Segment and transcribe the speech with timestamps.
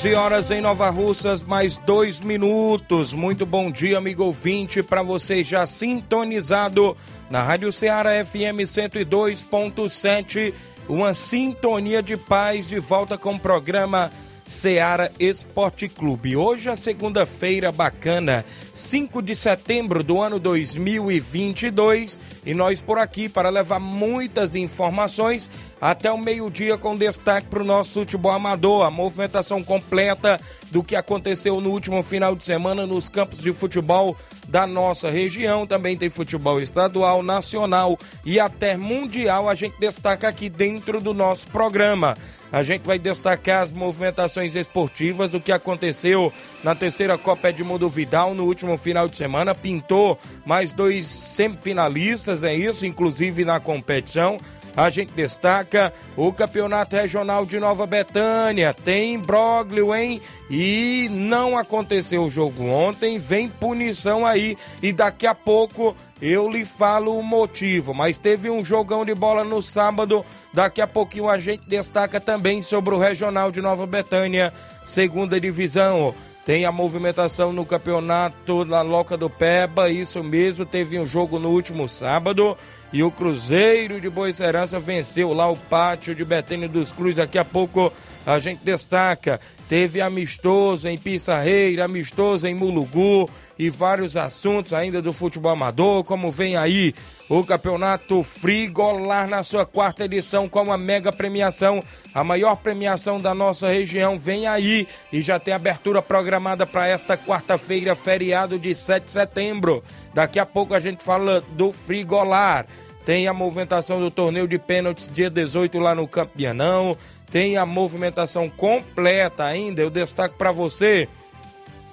[0.00, 3.12] 11 horas em Nova Russas, mais dois minutos.
[3.12, 6.96] Muito bom dia, amigo ouvinte, para você já sintonizado
[7.28, 10.54] na Rádio Ceará FM 102.7.
[10.88, 14.10] Uma sintonia de paz de volta com o programa
[14.50, 16.36] Seara Esporte Clube.
[16.36, 23.48] Hoje é segunda-feira bacana, 5 de setembro do ano 2022, e nós por aqui para
[23.48, 25.48] levar muitas informações
[25.80, 30.40] até o meio-dia com destaque para o nosso futebol amador, a movimentação completa
[30.70, 34.16] do que aconteceu no último final de semana nos campos de futebol
[34.48, 35.64] da nossa região.
[35.64, 39.48] Também tem futebol estadual, nacional e até mundial.
[39.48, 42.16] A gente destaca aqui dentro do nosso programa.
[42.52, 46.32] A gente vai destacar as movimentações esportivas do que aconteceu
[46.64, 49.54] na terceira Copa Edmundo Vidal no último final de semana.
[49.54, 54.38] Pintou mais dois semifinalistas, é isso, inclusive na competição
[54.76, 58.74] a gente destaca o Campeonato Regional de Nova Betânia.
[58.74, 60.20] Tem imbróglio, hein?
[60.48, 64.56] E não aconteceu o jogo ontem, vem punição aí.
[64.82, 67.94] E daqui a pouco eu lhe falo o motivo.
[67.94, 70.24] Mas teve um jogão de bola no sábado.
[70.52, 74.52] Daqui a pouquinho a gente destaca também sobre o Regional de Nova Betânia,
[74.84, 76.14] segunda divisão.
[76.50, 80.66] Tem a movimentação no campeonato da Loca do Peba, isso mesmo.
[80.66, 82.58] Teve um jogo no último sábado
[82.92, 87.14] e o Cruzeiro de Boa Serança venceu lá o pátio de Betânia dos Cruz.
[87.14, 87.92] Daqui a pouco
[88.26, 89.38] a gente destaca.
[89.68, 96.30] Teve amistoso em Pissarreira, amistoso em Mulugu e vários assuntos ainda do futebol amador, como
[96.30, 96.94] vem aí
[97.28, 101.84] o campeonato Frigolar na sua quarta edição com uma mega premiação,
[102.14, 107.18] a maior premiação da nossa região vem aí e já tem abertura programada para esta
[107.18, 109.84] quarta-feira, feriado de 7 de setembro.
[110.14, 112.64] Daqui a pouco a gente fala do Frigolar.
[113.04, 116.96] Tem a movimentação do torneio de pênaltis dia 18 lá no Campeanão.
[117.30, 119.82] Tem a movimentação completa ainda.
[119.82, 121.06] Eu destaco para você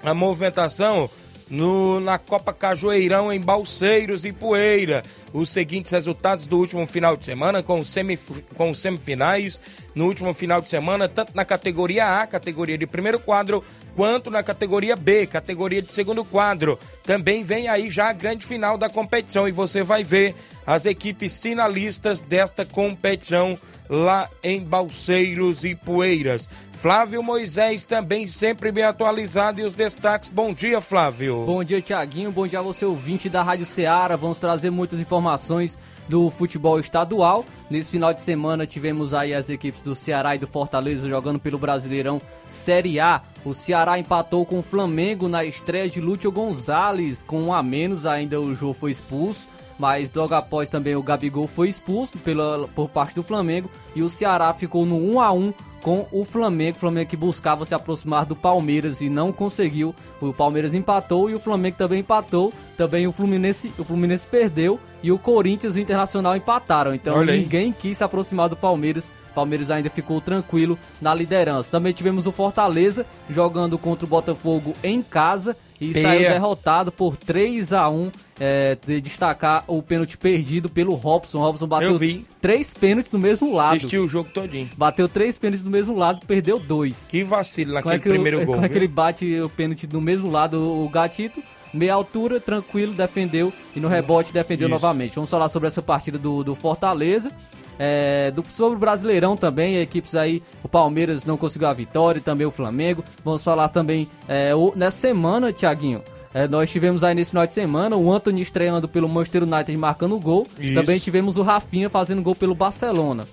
[0.02, 1.10] a movimentação
[1.50, 5.04] no, na Copa Cajueirão em Balseiros e Poeira.
[5.34, 9.60] Os seguintes resultados do último final de semana, com, semif com semifinais
[9.94, 13.64] no último final de semana, tanto na categoria A, categoria de primeiro quadro,
[13.96, 16.80] quanto na categoria B, categoria de segundo quadro.
[17.04, 20.36] Também vem aí já a grande final da competição e você vai ver
[20.66, 23.58] as equipes finalistas desta competição
[23.90, 26.50] lá em Balseiros e Poeiras.
[26.72, 30.30] Flávio Moisés também sempre bem atualizado e os destaques.
[30.30, 31.37] Bom dia, Flávio.
[31.46, 32.32] Bom dia, Tiaguinho.
[32.32, 34.16] Bom dia a você, ouvinte da Rádio Ceará.
[34.16, 35.78] Vamos trazer muitas informações
[36.08, 37.46] do futebol estadual.
[37.70, 41.58] Nesse final de semana tivemos aí as equipes do Ceará e do Fortaleza jogando pelo
[41.58, 43.22] Brasileirão Série A.
[43.44, 48.06] O Ceará empatou com o Flamengo na estreia de Lúcio Gonzalez, com um a menos,
[48.06, 49.48] ainda o jogo foi expulso
[49.80, 54.10] mas logo após também o Gabigol foi expulso pela, por parte do Flamengo e o
[54.10, 58.26] Ceará ficou no 1 a 1 com o Flamengo, o Flamengo que buscava se aproximar
[58.26, 59.94] do Palmeiras e não conseguiu.
[60.20, 62.54] O Palmeiras empatou e o Flamengo também empatou.
[62.76, 66.94] Também o Fluminense, o Fluminense perdeu e o Corinthians e o Internacional empataram.
[66.94, 69.12] Então ninguém quis se aproximar do Palmeiras.
[69.38, 71.70] Palmeiras ainda ficou tranquilo na liderança.
[71.70, 76.08] Também tivemos o Fortaleza jogando contra o Botafogo em casa e Peia.
[76.08, 81.38] saiu derrotado por 3 a 1 é, de destacar o pênalti perdido pelo Robson.
[81.38, 82.00] O Robson bateu
[82.42, 83.76] três pênaltis no mesmo lado.
[83.76, 84.72] Assistiu o jogo todinho.
[84.76, 87.06] Bateu três pênaltis no mesmo lado, perdeu dois.
[87.08, 88.56] Que vacilo naquele é primeiro o, gol.
[88.56, 91.44] Como é que ele bate o pênalti no mesmo lado, o Gatito?
[91.72, 94.74] Meia altura, tranquilo, defendeu e no rebote defendeu Isso.
[94.74, 95.14] novamente.
[95.14, 97.32] Vamos falar sobre essa partida do, do Fortaleza.
[97.80, 102.22] É, do, sobre o Brasileirão também, equipes aí, o Palmeiras não conseguiu a vitória, e
[102.22, 103.04] também o Flamengo.
[103.24, 106.02] Vamos falar também é, o, nessa semana, Tiaguinho.
[106.34, 110.20] É, nós tivemos aí nesse final de semana o Anthony estreando pelo Manchester United marcando
[110.20, 110.46] gol.
[110.60, 110.76] Isso.
[110.76, 113.26] Também tivemos o Rafinha fazendo gol pelo Barcelona.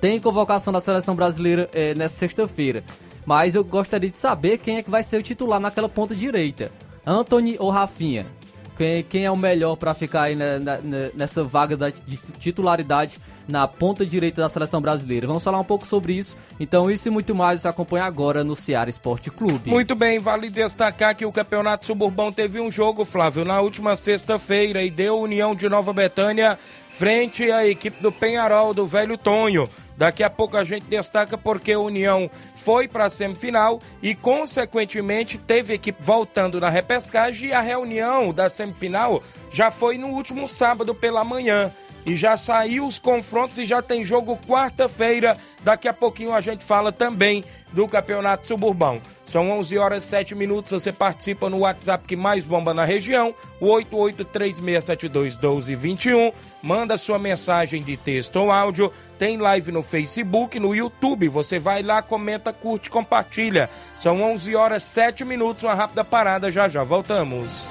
[0.00, 2.82] Tem convocação da seleção brasileira é, nessa sexta-feira.
[3.24, 6.70] Mas eu gostaria de saber quem é que vai ser o titular naquela ponta direita.
[7.06, 8.26] Anthony ou Rafinha?
[8.76, 10.78] Quem, quem é o melhor para ficar aí na, na,
[11.14, 15.26] nessa vaga da, de titularidade na ponta direita da seleção brasileira.
[15.26, 16.36] Vamos falar um pouco sobre isso.
[16.58, 19.70] Então, isso e muito mais você acompanha agora no Ceará Esporte Clube.
[19.70, 24.82] Muito bem, vale destacar que o Campeonato Suburbão teve um jogo, Flávio, na última sexta-feira
[24.82, 29.68] e deu União de Nova Betânia frente à equipe do Penharol, do Velho Tonho.
[29.96, 35.38] Daqui a pouco a gente destaca porque a União foi para a semifinal e, consequentemente,
[35.38, 40.94] teve equipe voltando na repescagem e a reunião da semifinal já foi no último sábado
[40.94, 41.72] pela manhã
[42.06, 45.38] e já saiu os confrontos e já tem jogo quarta-feira.
[45.62, 49.02] Daqui a pouquinho a gente fala também do Campeonato Suburbão.
[49.24, 50.72] São 11 horas e 7 minutos.
[50.72, 56.32] Você participa no WhatsApp que mais bomba na região, o 8836721221.
[56.62, 58.92] Manda sua mensagem de texto ou áudio.
[59.18, 61.26] Tem live no Facebook, no YouTube.
[61.28, 63.70] Você vai lá, comenta, curte, compartilha.
[63.96, 65.64] São 11 horas e 7 minutos.
[65.64, 66.50] Uma rápida parada.
[66.50, 67.66] Já já voltamos.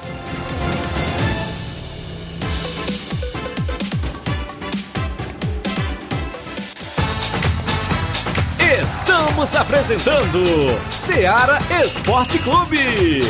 [8.81, 10.44] Estamos apresentando
[10.90, 13.22] Seara Esporte Clube.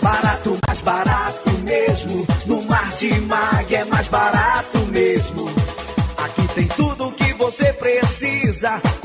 [0.00, 2.26] Barato, mais barato mesmo.
[2.46, 5.46] No Mar de Mag é mais barato mesmo.
[6.24, 8.15] Aqui tem tudo que você precisa.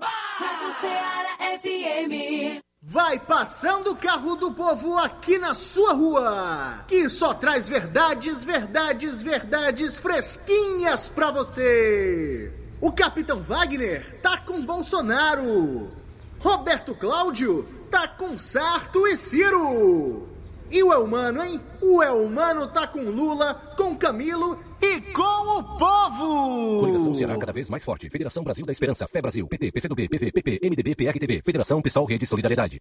[0.00, 2.62] Rádio Ceará FM.
[2.80, 9.20] Vai passando o carro do povo aqui na sua rua, que só traz verdades, verdades,
[9.20, 12.67] verdades fresquinhas pra você.
[12.80, 15.90] O Capitão Wagner tá com Bolsonaro.
[16.38, 20.28] Roberto Cláudio tá com Sarto e Ciro.
[20.70, 21.60] E o Elmano, hein?
[21.80, 26.80] O Elmano tá com Lula, com Camilo e com o povo!
[26.80, 28.08] Coligação Ceará cada vez mais forte.
[28.10, 32.26] Federação Brasil da Esperança, Fé Brasil, PT, PCdoB, PV, PP, MDB, PRTB, Federação Pessoal Rede
[32.26, 32.80] Solidariedade.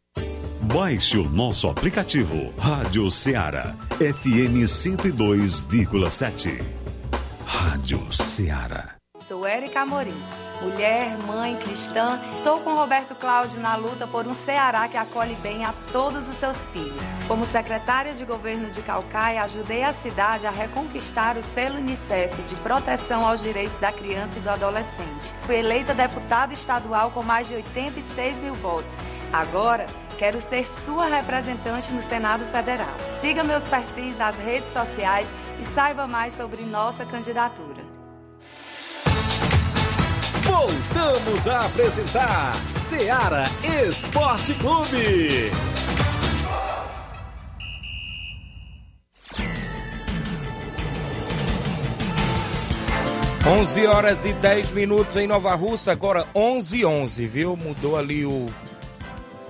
[0.62, 6.62] Baixe o nosso aplicativo Rádio Ceará, FM 102,7.
[7.46, 8.97] Rádio Ceará.
[9.28, 10.16] Sou Érica Amorim,
[10.62, 12.18] mulher, mãe, cristã.
[12.38, 16.36] Estou com Roberto Cláudio na luta por um Ceará que acolhe bem a todos os
[16.38, 16.96] seus filhos.
[17.28, 22.56] Como secretária de governo de Calcaia, ajudei a cidade a reconquistar o selo Unicef de
[22.56, 25.36] proteção aos direitos da criança e do adolescente.
[25.42, 28.96] Fui eleita deputada estadual com mais de 86 mil votos.
[29.34, 32.96] Agora, quero ser sua representante no Senado Federal.
[33.20, 35.28] Siga meus perfis nas redes sociais
[35.62, 37.77] e saiba mais sobre nossa candidatura.
[40.58, 43.44] Voltamos a apresentar Seara
[43.88, 45.52] Esporte Clube.
[53.46, 57.56] 11 horas e 10 minutos em Nova Russa, agora 11 h 11, viu?
[57.56, 58.48] Mudou ali o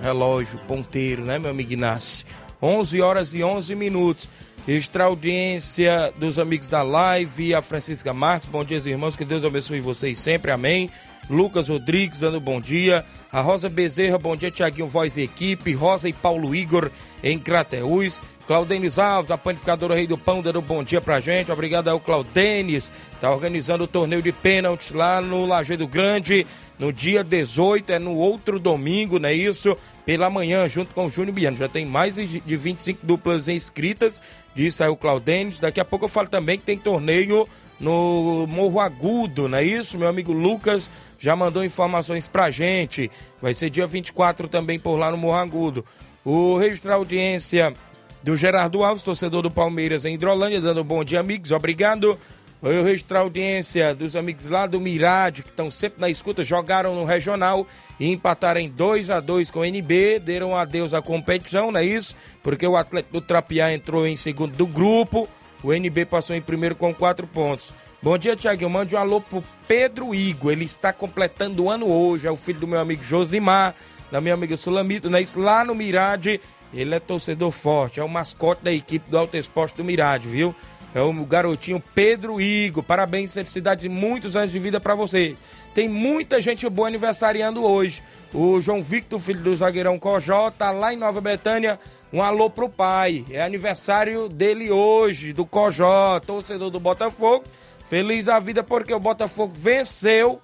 [0.02, 2.26] relógio ponteiro, né, meu amigo Inácio?
[2.60, 4.28] 11 horas e 11 minutos.
[4.66, 8.48] Extra audiência dos amigos da live, a Francisca Marques.
[8.48, 9.16] Bom dia, irmãos.
[9.16, 10.50] Que Deus abençoe vocês sempre.
[10.50, 10.90] Amém.
[11.28, 13.04] Lucas Rodrigues dando bom dia.
[13.30, 15.72] A Rosa Bezerra, bom dia, Tiaguinho Voz e Equipe.
[15.72, 16.90] Rosa e Paulo Igor
[17.22, 18.20] em Crateús.
[18.46, 21.52] Claudenis Alves, a panificadora Rei do Pão, dando bom dia pra gente.
[21.52, 22.90] Obrigado ao Claudenis.
[23.20, 26.46] Tá organizando o torneio de pênaltis lá no Lajeado Grande.
[26.78, 29.76] No dia 18, é no outro domingo, não é isso?
[30.06, 31.58] Pela manhã, junto com o Júnior Biano.
[31.58, 34.22] Já tem mais de 25 duplas inscritas,
[34.58, 35.60] disse aí o Claudenis.
[35.60, 37.48] Daqui a pouco eu falo também que tem torneio
[37.78, 39.96] no Morro Agudo, não é isso?
[39.96, 43.08] Meu amigo Lucas já mandou informações pra gente.
[43.40, 45.84] Vai ser dia 24 também por lá no Morro Agudo.
[46.24, 47.72] O registro da audiência
[48.20, 51.52] do Gerardo Alves, torcedor do Palmeiras em Hidrolândia, dando bom dia, amigos.
[51.52, 52.18] Obrigado.
[52.60, 56.94] Eu registrar a audiência dos amigos lá do Mirade, que estão sempre na escuta, jogaram
[56.94, 57.64] no Regional
[58.00, 61.84] e empataram em 2 a 2 com o NB, deram adeus à competição, não é
[61.84, 62.16] isso?
[62.42, 65.28] Porque o Atlético do Trapiá entrou em segundo do grupo,
[65.62, 67.72] o NB passou em primeiro com quatro pontos.
[68.00, 68.70] Bom dia, Tiaguinho.
[68.70, 70.52] Mande um alô pro Pedro Igor.
[70.52, 72.28] Ele está completando o ano hoje.
[72.28, 73.74] É o filho do meu amigo Josimar,
[74.10, 75.20] da minha amiga Sulamita, né?
[75.20, 76.40] Isso lá no Mirade.
[76.72, 80.54] Ele é torcedor forte, é o mascote da equipe do Alto Esporte do Mirade, viu?
[80.94, 82.82] É o garotinho Pedro Igor.
[82.82, 85.36] Parabéns, felicidade de muitos anos de vida para você.
[85.74, 88.02] Tem muita gente boa aniversariando hoje.
[88.32, 91.78] O João Victor, filho do zagueirão Cojó, tá lá em Nova Betânia.
[92.12, 93.24] Um alô pro pai.
[93.30, 97.44] É aniversário dele hoje, do Cojó, torcedor do Botafogo.
[97.86, 100.40] Feliz a vida porque o Botafogo venceu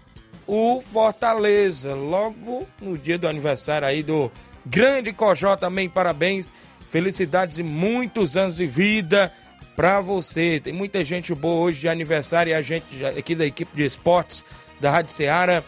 [0.47, 1.95] o Fortaleza.
[1.95, 4.31] Logo no dia do aniversário aí do
[4.65, 6.53] grande Cojó também, parabéns.
[6.85, 9.33] Felicidades e muitos anos de vida
[9.77, 10.61] para você.
[10.61, 14.45] Tem muita gente boa hoje de aniversário e a gente aqui da equipe de esportes
[14.81, 15.63] da Rádio Ceará,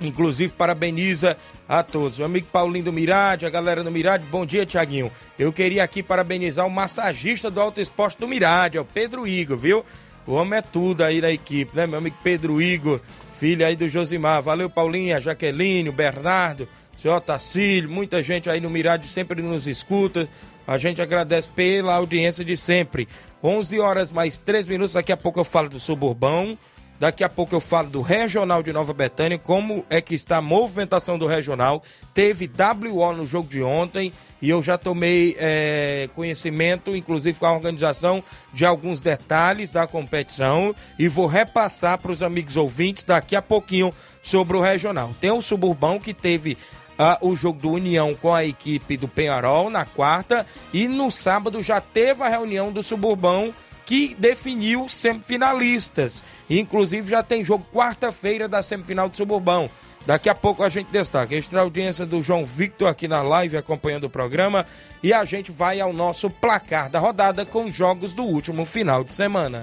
[0.00, 1.36] inclusive parabeniza
[1.68, 2.18] a todos.
[2.18, 5.10] O amigo Paulinho do Mirade, a galera do Mirade, bom dia, Tiaguinho.
[5.38, 9.56] Eu queria aqui parabenizar o massagista do Alto Esporte do Mirade, é o Pedro Igor,
[9.56, 9.84] viu?
[10.26, 11.86] O homem é tudo aí na equipe, né?
[11.86, 13.00] Meu amigo Pedro Igor,
[13.32, 14.42] filho aí do Josimar.
[14.42, 19.40] Valeu, Paulinho, a Jaqueline, o Bernardo, o senhor Tacílio, muita gente aí no Mirade sempre
[19.40, 20.28] nos escuta.
[20.68, 23.08] A gente agradece pela audiência de sempre.
[23.42, 24.92] 11 horas mais 3 minutos.
[24.92, 26.58] Daqui a pouco eu falo do suburbão.
[27.00, 30.42] Daqui a pouco eu falo do Regional de Nova Betânia, como é que está a
[30.42, 31.80] movimentação do Regional.
[32.12, 37.54] Teve WO no jogo de ontem e eu já tomei é, conhecimento, inclusive com a
[37.54, 38.22] organização,
[38.52, 43.94] de alguns detalhes da competição e vou repassar para os amigos ouvintes daqui a pouquinho
[44.20, 45.14] sobre o Regional.
[45.20, 46.58] Tem o Suburbão que teve
[46.98, 51.62] ah, o jogo do União com a equipe do Penharol na quarta e no sábado
[51.62, 53.54] já teve a reunião do Suburbão
[53.86, 56.22] que definiu semifinalistas.
[56.50, 59.70] Inclusive já tem jogo quarta-feira da semifinal do Suburbão.
[60.04, 61.34] Daqui a pouco a gente destaca.
[61.34, 64.66] Extra audiência do João Victor aqui na live acompanhando o programa.
[65.02, 69.12] E a gente vai ao nosso placar da rodada com jogos do último final de
[69.12, 69.62] semana.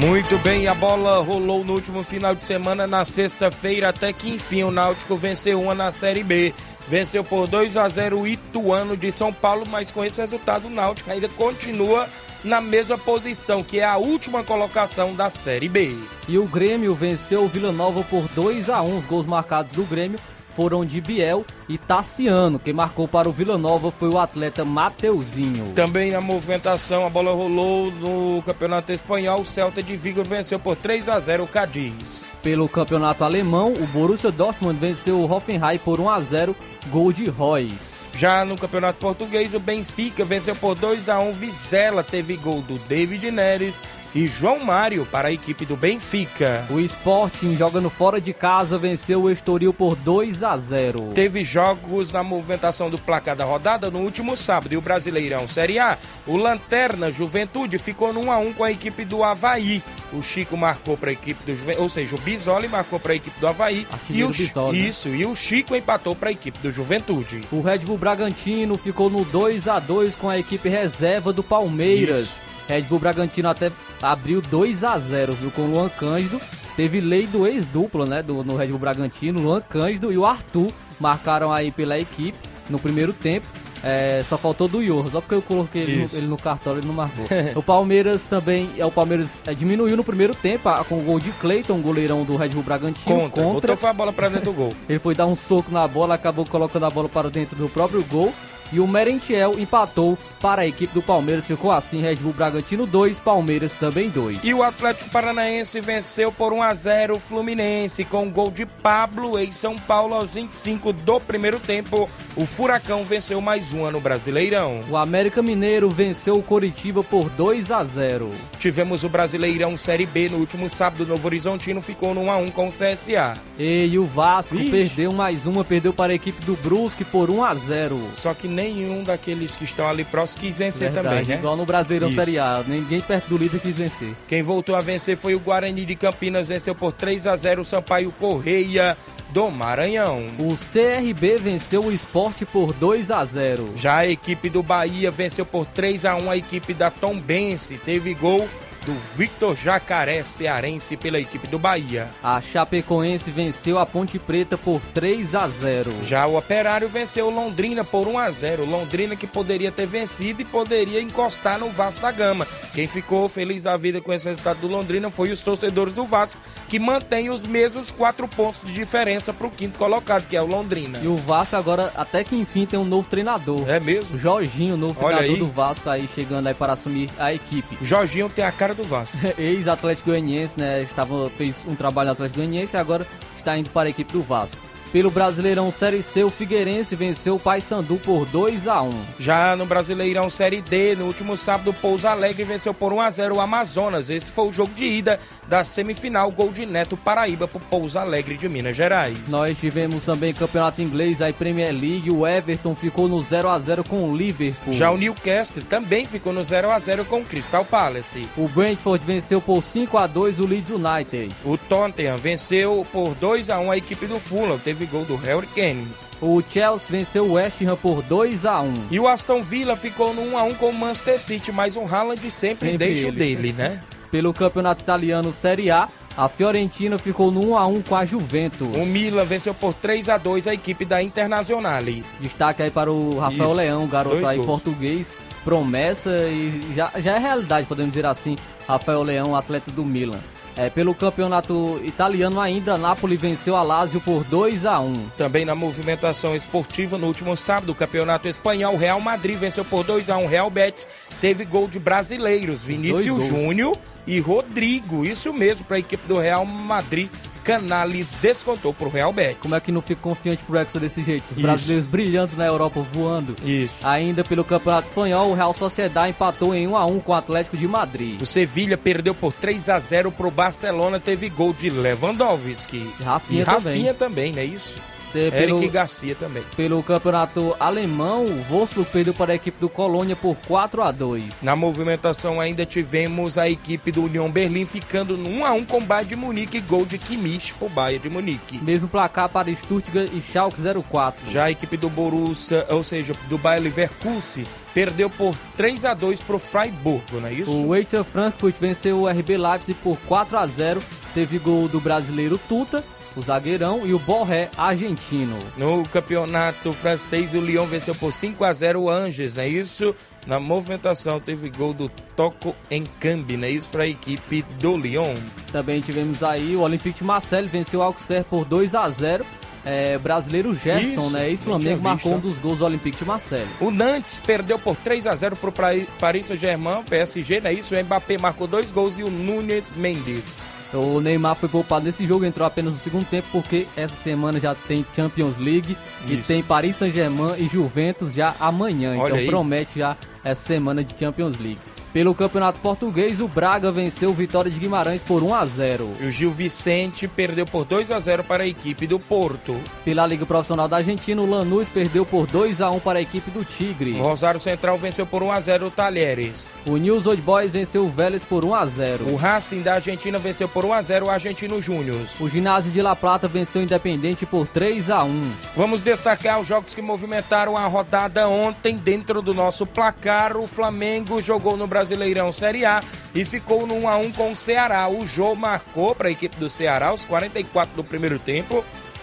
[0.00, 4.62] Muito bem, a bola rolou no último final de semana, na sexta-feira, até que enfim
[4.62, 6.54] o Náutico venceu uma na Série B.
[6.88, 10.70] Venceu por 2 a 0 o Ituano de São Paulo, mas com esse resultado o
[10.70, 12.08] Náutico ainda continua
[12.42, 15.94] na mesma posição, que é a última colocação da Série B.
[16.26, 19.84] E o Grêmio venceu o Vila Nova por 2 a 1 Os gols marcados do
[19.84, 20.18] Grêmio
[20.60, 22.58] foram de Biel e Tassiano.
[22.58, 25.72] Quem marcou para o Vila Nova foi o atleta Mateuzinho.
[25.74, 29.40] Também na movimentação, a bola rolou no Campeonato Espanhol.
[29.40, 32.28] O Celta de Vigo venceu por 3 a 0 o Cadiz.
[32.42, 36.56] Pelo campeonato alemão, o Borussia Dortmund venceu o Hoffenheim por 1 a 0,
[36.90, 38.12] gol de Reus.
[38.14, 42.78] Já no Campeonato Português, o Benfica venceu por 2 a 1 Vizela, teve gol do
[42.80, 43.80] David Neres
[44.14, 46.66] e João Mário para a equipe do Benfica.
[46.70, 51.12] O Sporting, jogando fora de casa, venceu o Estoril por 2 a 0.
[51.14, 55.78] Teve jogos na movimentação do placar da rodada no último sábado e o Brasileirão Série
[55.78, 55.98] A.
[56.26, 59.82] O Lanterna Juventude ficou no 1 a 1 com a equipe do Havaí.
[60.12, 63.16] O Chico marcou para a equipe do Juventude, ou seja, o Bisoli marcou para a
[63.16, 64.88] equipe do Havaí e o Bisoli, né?
[64.88, 67.42] isso, e o Chico empatou para a equipe do Juventude.
[67.52, 72.20] O Red Bull Bragantino ficou no 2 a 2 com a equipe reserva do Palmeiras.
[72.20, 72.49] Isso.
[72.70, 75.50] Red Bull Bragantino até abriu 2 a 0 viu?
[75.50, 76.40] Com o Luan Cândido.
[76.76, 78.22] Teve lei do ex-duplo, né?
[78.22, 79.40] Do, no Red Bull Bragantino.
[79.40, 83.46] Luan Cândido e o Arthur marcaram aí pela equipe no primeiro tempo.
[83.82, 86.86] É, só faltou do Iorra, só porque eu coloquei ele no, ele no cartório ele
[86.86, 87.24] não marcou.
[87.56, 91.18] o Palmeiras também, é, o Palmeiras é, diminuiu no primeiro tempo ah, com o gol
[91.18, 93.30] de Cleiton, goleirão do Red Bull Bragantino.
[93.30, 93.42] Contra.
[93.42, 94.74] Botou foi a bola pra dentro do gol.
[94.88, 98.04] Ele foi dar um soco na bola, acabou colocando a bola para dentro do próprio
[98.04, 98.32] gol.
[98.72, 101.46] E o Merentiel empatou para a equipe do Palmeiras.
[101.46, 104.40] Ficou assim: Red Bull Bragantino 2, Palmeiras também 2.
[104.42, 108.66] E o Atlético Paranaense venceu por 1 a 0 o Fluminense com um gol de
[108.66, 112.08] Pablo em São Paulo aos 25 do primeiro tempo.
[112.36, 114.80] O Furacão venceu mais uma no Brasileirão.
[114.88, 118.30] O América Mineiro venceu o Coritiba por 2 a 0.
[118.58, 121.06] Tivemos o Brasileirão Série B no último sábado.
[121.06, 123.34] Novo Horizontino ficou no 1 a 1 com o CSA.
[123.58, 124.70] E o Vasco Vixe.
[124.70, 128.00] perdeu mais uma, perdeu para a equipe do Brusque por 1 a 0.
[128.14, 131.34] Só que nenhum daqueles que estão ali próximos quis vencer Verdade, também, né?
[131.36, 132.16] Igual no Brasileirão Isso.
[132.16, 134.12] Série A, ninguém perto do líder quis vencer.
[134.28, 137.64] Quem voltou a vencer foi o Guarani de Campinas, venceu por 3 a 0 o
[137.64, 138.96] Sampaio Correia
[139.30, 140.26] do Maranhão.
[140.38, 143.72] O CRB venceu o esporte por 2 a 0.
[143.76, 147.78] Já a equipe do Bahia venceu por 3 a 1 a equipe da Tombense.
[147.78, 148.48] Teve gol
[148.84, 152.08] do Victor Jacaré, cearense, pela equipe do Bahia.
[152.22, 156.02] A Chapecoense venceu a Ponte Preta por 3 a 0.
[156.02, 158.64] Já o Operário venceu o Londrina por 1 a 0.
[158.64, 162.46] Londrina que poderia ter vencido e poderia encostar no Vasco da Gama.
[162.74, 166.40] Quem ficou feliz a vida com esse resultado do Londrina foi os torcedores do Vasco,
[166.70, 170.46] que mantém os mesmos quatro pontos de diferença para o quinto colocado, que é o
[170.46, 171.00] Londrina.
[171.02, 173.68] E o Vasco agora, até que enfim, tem um novo treinador.
[173.68, 174.14] É mesmo?
[174.14, 175.48] O Jorginho, o novo Olha treinador aí.
[175.48, 177.76] do Vasco aí, chegando aí para assumir a equipe.
[177.82, 179.18] Jorginho tem a cara do Vasco.
[179.36, 180.82] Ex-Atlético Goianiense, né?
[180.82, 183.04] Estava, fez um trabalho no Atlético Goianiense e agora
[183.36, 184.69] está indo para a equipe do Vasco.
[184.92, 188.92] Pelo Brasileirão Série C, o Figueirense venceu o Paysandu por 2 a 1.
[189.20, 193.10] Já no Brasileirão Série D, no último sábado, o Pouso Alegre venceu por 1 a
[193.10, 194.10] 0 o Amazonas.
[194.10, 198.36] Esse foi o jogo de ida da semifinal, gol de Neto Paraíba pro Pouso Alegre
[198.36, 199.16] de Minas Gerais.
[199.28, 203.84] Nós tivemos também campeonato inglês, aí Premier League, o Everton ficou no 0 a 0
[203.84, 204.72] com o Liverpool.
[204.72, 208.28] Já o Newcastle também ficou no 0 a 0 com o Crystal Palace.
[208.36, 211.32] O Brentford venceu por 5 a 2 o Leeds United.
[211.44, 215.46] O Tottenham venceu por 2 a 1 a equipe do Fulham, teve gol do Harry
[215.48, 215.88] Kane.
[216.20, 218.86] O Chelsea venceu o West Ham por 2 a 1.
[218.90, 221.80] E o Aston Villa ficou no 1 a 1 com o Manchester City, mas o
[221.82, 223.16] Haaland sempre, Sempre deixa o ele.
[223.16, 223.80] dele, né?
[224.10, 228.68] Pelo campeonato italiano Série A, a Fiorentina ficou no 1 a 1 com a Juventus.
[228.76, 232.04] O Milan venceu por 3 a 2 a equipe da Internazionale.
[232.20, 234.46] Destaque aí para o Rafael Isso, Leão, garoto dois aí gols.
[234.46, 238.36] português, promessa e já, já é realidade, podemos dizer assim,
[238.68, 240.18] Rafael Leão, atleta do Milan.
[240.60, 245.08] É, pelo campeonato italiano ainda, Napoli venceu a Lazio por 2 a 1.
[245.16, 250.10] Também na movimentação esportiva, no último sábado, o Campeonato Espanhol, Real Madrid venceu por 2
[250.10, 250.86] a 1 Real Betis.
[251.18, 253.24] Teve gol de brasileiros, Vinícius.
[253.24, 255.02] Júnior e Rodrigo.
[255.02, 257.08] Isso mesmo para a equipe do Real Madrid.
[257.42, 259.38] Canales descontou pro Real Betis.
[259.40, 261.24] Como é que não fica confiante pro Hexa desse jeito?
[261.24, 261.40] Os Isso.
[261.40, 263.36] brasileiros brilhando na Europa, voando.
[263.44, 263.86] Isso.
[263.86, 267.56] Ainda pelo Campeonato Espanhol, o Real Sociedade empatou em 1 a 1 com o Atlético
[267.56, 268.20] de Madrid.
[268.20, 272.92] O Sevilha perdeu por 3 a 0 pro Barcelona, teve gol de Lewandowski.
[273.02, 274.78] Rafinha e Rafinha também, não é isso?
[275.14, 276.42] É, Eric pelo- Garcia também.
[276.56, 281.42] Pelo campeonato alemão, o Wolfsburg perdeu para a equipe do Colônia por 4 a 2.
[281.42, 285.78] Na movimentação ainda tivemos a equipe do União Berlim ficando no 1 a 1 com
[285.78, 288.58] o Bayern de Munique, gol de Kimmich pro Bayern de Munique.
[288.62, 291.30] Mesmo placar para Stuttgart e Schalke 04.
[291.30, 294.44] Já a equipe do Borussia, ou seja, do Bayer Leverkusen,
[294.74, 297.66] perdeu por 3 a 2 pro Freiburgo, não é isso?
[297.66, 300.82] O Eintracht Frankfurt venceu o RB Leipzig por 4 a 0.
[301.14, 302.84] Teve gol do brasileiro Tuta,
[303.16, 305.36] o zagueirão, e o Borré, argentino.
[305.56, 309.94] No campeonato francês, o Lyon venceu por 5 a 0 o Angers, não é isso?
[310.26, 313.70] Na movimentação teve gol do Toco em Cambi, não é isso?
[313.70, 315.14] Para a equipe do Lyon.
[315.50, 319.24] Também tivemos aí o Olympique de Marseille venceu o Auxerre por 2 a 0.
[319.62, 321.28] É, brasileiro Gerson, Isso, né?
[321.28, 323.46] Ex-Flamengo tinha marcou um dos gols do Olympique de Marseille.
[323.60, 327.74] O Nantes perdeu por 3 a 0 pro Pra- Paris Saint-Germain, PSG, não é isso?
[327.74, 330.48] O Mbappé marcou dois gols e o Nunes Mendes.
[330.72, 334.54] O Neymar foi poupado nesse jogo, entrou apenas no segundo tempo, porque essa semana já
[334.54, 336.24] tem Champions League e Isso.
[336.28, 338.96] tem Paris Saint-Germain e Juventus já amanhã.
[338.96, 339.26] Olha então aí.
[339.26, 341.58] promete já essa semana de Champions League.
[341.92, 345.90] Pelo Campeonato Português, o Braga venceu o Vitória de Guimarães por 1 a 0.
[346.00, 349.56] E o Gil Vicente perdeu por 2 a 0 para a equipe do Porto.
[349.84, 353.28] Pela Liga Profissional da Argentina, o Lanús perdeu por 2 a 1 para a equipe
[353.32, 353.94] do Tigre.
[353.94, 356.48] O Rosário Central venceu por 1 a 0 o Talheres.
[356.64, 359.08] O News Old Boys venceu o Vélez por 1 a 0.
[359.08, 362.06] O Racing da Argentina venceu por 1 a 0 o Argentino Júnior.
[362.20, 365.32] O Ginásio de La Plata venceu o Independente por 3 a 1.
[365.56, 370.36] Vamos destacar os jogos que movimentaram a rodada ontem dentro do nosso placar.
[370.36, 372.82] O Flamengo jogou no Brasileirão Série A
[373.14, 374.86] e ficou no 1 a 1 com o Ceará.
[374.88, 378.62] O Jô marcou para a equipe do Ceará aos 44 do primeiro tempo.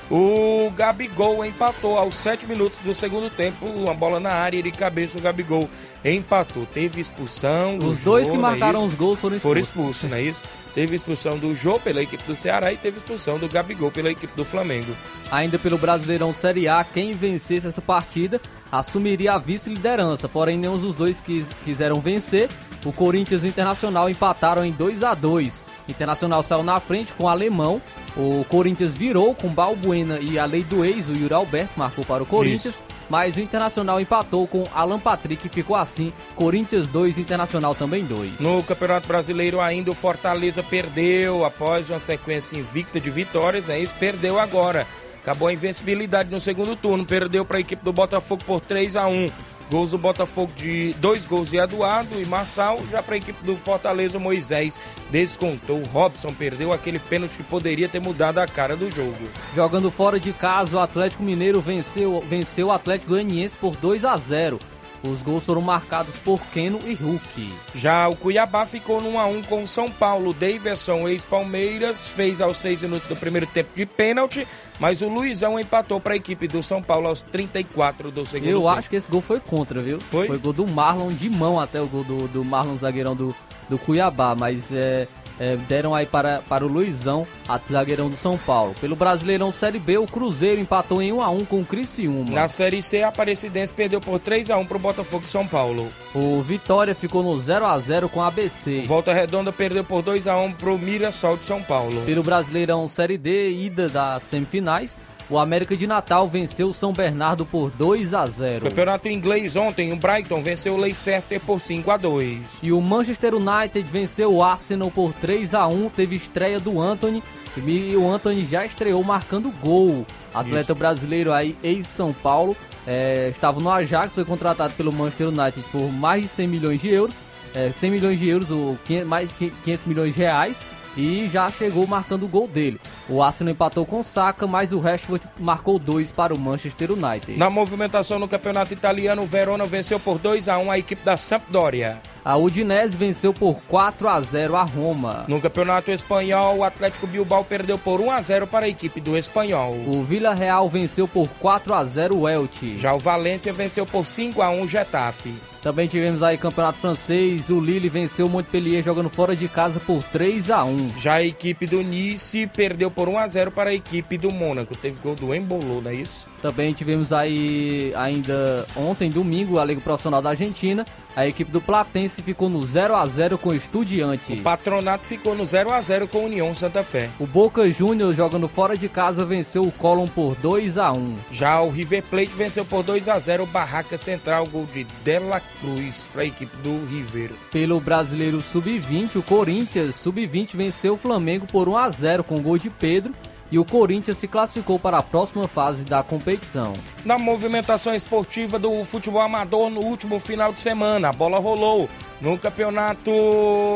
[0.10, 4.72] O Gabigol empatou aos 7 minutos do segundo tempo, uma bola na área e de
[4.72, 5.70] cabeça o Gabigol
[6.06, 6.66] empatou.
[6.68, 7.78] Teve expulsão.
[7.78, 8.88] do Os dois Jô, que não é marcaram isso?
[8.90, 9.96] os gols foram Foram expulsos.
[9.98, 10.44] expulsos, não é isso?
[10.74, 14.34] Teve expulsão do Jô pela equipe do Ceará e teve expulsão do Gabigol pela equipe
[14.38, 14.96] do Flamengo.
[15.30, 18.40] Ainda pelo Brasileirão Série A, quem vencesse essa partida
[18.72, 20.30] assumiria a vice-liderança.
[20.30, 22.48] Porém, nenhum dos dois quis, quiseram vencer.
[22.86, 27.24] O Corinthians e o Internacional empataram em 2 a 2 Internacional saiu na frente com
[27.26, 27.82] o Alemão.
[28.16, 32.24] O Corinthians virou com Balbuena e a lei do ex, o Yuri Alberto marcou para
[32.24, 32.76] o Corinthians.
[32.76, 32.84] Isso.
[33.10, 38.40] Mas o Internacional empatou com Alan Patrick e ficou assim: Corinthians 2, Internacional também 2.
[38.40, 43.96] No Campeonato Brasileiro ainda o Fortaleza perdeu após uma sequência invicta de vitórias, é isso,
[44.00, 44.86] perdeu agora.
[45.22, 49.08] Acabou a invencibilidade no segundo turno, perdeu para a equipe do Botafogo por 3 a
[49.08, 49.30] 1.
[49.69, 53.56] Gols do Botafogo de dois gols de Eduardo e Marçal, já para a equipe do
[53.56, 55.84] Fortaleza Moisés descontou.
[55.84, 59.30] Robson perdeu aquele pênalti que poderia ter mudado a cara do jogo.
[59.56, 64.15] Jogando fora de casa, o Atlético Mineiro venceu, venceu o Atlético Goianiense por 2 a
[64.15, 64.60] 0.
[65.03, 67.53] Os gols foram marcados por Keno e Hulk.
[67.75, 70.33] Já o Cuiabá ficou no 1x1 com o São Paulo.
[70.33, 74.47] Daverson, ex-Palmeiras, fez aos 6 minutos do primeiro tempo de pênalti,
[74.79, 78.60] mas o Luizão empatou para a equipe do São Paulo aos 34 do segundo Eu
[78.62, 78.69] tempo.
[78.69, 79.99] acho que esse gol foi contra, viu?
[79.99, 80.27] Foi?
[80.27, 83.36] Foi gol do Marlon de mão até o gol do, do Marlon zagueirão do,
[83.69, 85.07] do Cuiabá, mas é,
[85.39, 88.73] é, deram aí para, para o Luizão, a zagueirão do São Paulo.
[88.80, 92.32] Pelo Brasileirão Série B, o Cruzeiro empatou em 1 a 1 com o Criciúma.
[92.32, 95.91] Na Série C, a Aparecidense perdeu por 3x1 pro Botafogo de São Paulo.
[96.13, 98.82] O Vitória ficou no 0 a 0 com a ABC.
[98.82, 102.02] Volta Redonda perdeu por 2x1 pro Mirassol de São Paulo.
[102.06, 104.97] Pelo Brasileirão Série D, ida das semifinais,
[105.30, 108.66] o América de Natal venceu o São Bernardo por 2 a 0.
[108.66, 112.40] Campeonato inglês ontem, o Brighton venceu o Leicester por 5x2.
[112.63, 117.22] E o Manchester United venceu o Arsenal por 3 a 1 teve estreia do Anthony
[117.58, 120.06] e o Anthony já estreou marcando gol.
[120.34, 120.76] Atleta Isso.
[120.76, 126.22] brasileiro aí, ex-São Paulo, é, estava no Ajax, foi contratado pelo Manchester United por mais
[126.22, 127.24] de 100 milhões de euros,
[127.56, 130.66] é, 100 milhões de euros, ou 500 mais de 500 milhões de reais,
[130.97, 132.79] e já chegou marcando o gol dele.
[133.07, 137.38] O Arsenal empatou com o Saka, mas o Rashford marcou dois para o Manchester United.
[137.38, 142.01] Na movimentação no Campeonato Italiano, o Verona venceu por 2x1 a equipe da Sampdoria.
[142.27, 145.23] A Udinese venceu por 4 a 0 a Roma.
[145.29, 149.73] No Campeonato Espanhol, o Atlético Bilbao perdeu por 1x0 para a equipe do Espanhol.
[149.88, 152.77] O Villarreal venceu por 4 a 0 o Elche.
[152.77, 155.33] Já o Valência venceu por 5x1 o Getafe.
[155.67, 160.01] Também tivemos aí Campeonato Francês, o Lille venceu o Montpellier jogando fora de casa por
[160.01, 160.93] 3 a 1.
[160.97, 164.77] Já a equipe do Nice perdeu por 1x0 para a equipe do Mônaco.
[164.77, 166.25] Teve gol do Embolou, não é isso?
[166.41, 170.86] Também tivemos aí ainda ontem, domingo, a Liga Profissional da Argentina.
[171.15, 174.39] A equipe do Platense ficou no 0 a 0 com o Estudiantes.
[174.39, 177.10] O Patronato ficou no 0x0 com a União Santa Fé.
[177.19, 181.15] O Boca Juniors jogando fora de casa venceu o Colón por 2 a 1.
[181.32, 186.21] Já o River Plate venceu por 2x0 o Barraca Central, gol de Dela Cruz para
[186.21, 187.32] a equipe do River.
[187.52, 192.60] Pelo Brasileiro Sub-20, o Corinthians Sub-20 venceu o Flamengo por 1 a 0 com gol
[192.60, 193.12] de Pedro
[193.51, 196.73] e o Corinthians se classificou para a próxima fase da competição.
[197.05, 202.38] Na movimentação esportiva do futebol amador no último final de semana, a bola rolou no
[202.38, 203.12] Campeonato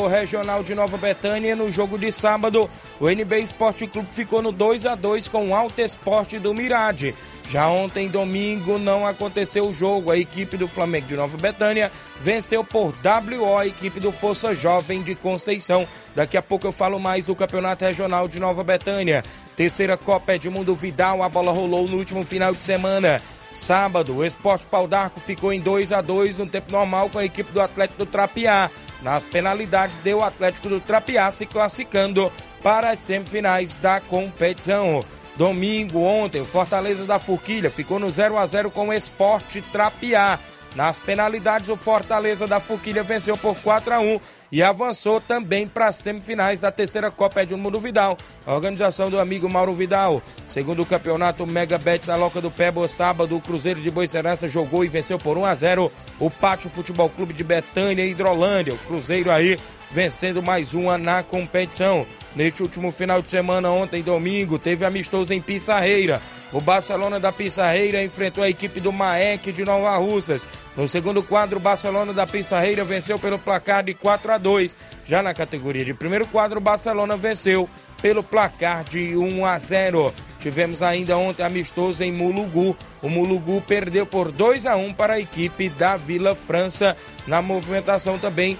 [0.10, 2.70] Regional de Nova Betânia no jogo de sábado.
[3.00, 7.16] O NB Esporte Clube ficou no 2 a 2 com o Alto Esporte do Mirade.
[7.48, 10.12] Já ontem, domingo, não aconteceu o jogo.
[10.12, 15.02] A equipe do Flamengo de Nova Betânia venceu por WO a equipe do Força Jovem
[15.02, 15.88] de Conceição.
[16.16, 19.24] Daqui a pouco eu falo mais do Campeonato Regional de Nova Betânia.
[19.56, 23.22] Terceira Copa Edmundo Vidal, a bola rolou no último final de semana.
[23.54, 27.26] Sábado, o Esporte Pau d'Arco ficou em 2 a 2 no tempo normal com a
[27.26, 28.72] equipe do Atlético do Trapiá.
[29.02, 32.32] Nas penalidades, deu o Atlético do Trapiá se classificando
[32.64, 35.04] para as semifinais da competição.
[35.42, 40.38] Domingo, ontem, o Fortaleza da Forquilha ficou no 0 a 0 com o Esporte Trapiá.
[40.76, 44.20] Nas penalidades, o Fortaleza da Forquilha venceu por 4 a 1
[44.52, 49.50] e avançou também para as semifinais da terceira Copa Edmundo Vidal, a organização do amigo
[49.50, 50.22] Mauro Vidal.
[50.46, 54.86] Segundo o campeonato Mega Bet na Loca do Pebo, sábado, o Cruzeiro de Boicerança jogou
[54.86, 58.76] e venceu por 1 a 0 o Pátio Futebol Clube de Betânia e Hidrolândia.
[58.76, 59.58] O Cruzeiro aí
[59.90, 62.06] vencendo mais uma na competição.
[62.36, 66.22] Neste último final de semana, ontem, domingo, teve amistoso em Pissarreira.
[66.54, 70.48] O Barcelona da Pissarreira enfrentou a equipe do Maek de Nova Russas.
[70.76, 74.78] No segundo quadro, o Barcelona da Pissarreira venceu pelo placar de 4 a 2.
[75.06, 77.70] Já na categoria de primeiro quadro, o Barcelona venceu
[78.02, 80.14] pelo placar de 1 a 0.
[80.40, 82.76] Tivemos ainda ontem amistoso em Mulugu.
[83.02, 86.96] O Mulugu perdeu por 2 a 1 para a equipe da Vila França.
[87.28, 88.58] Na movimentação também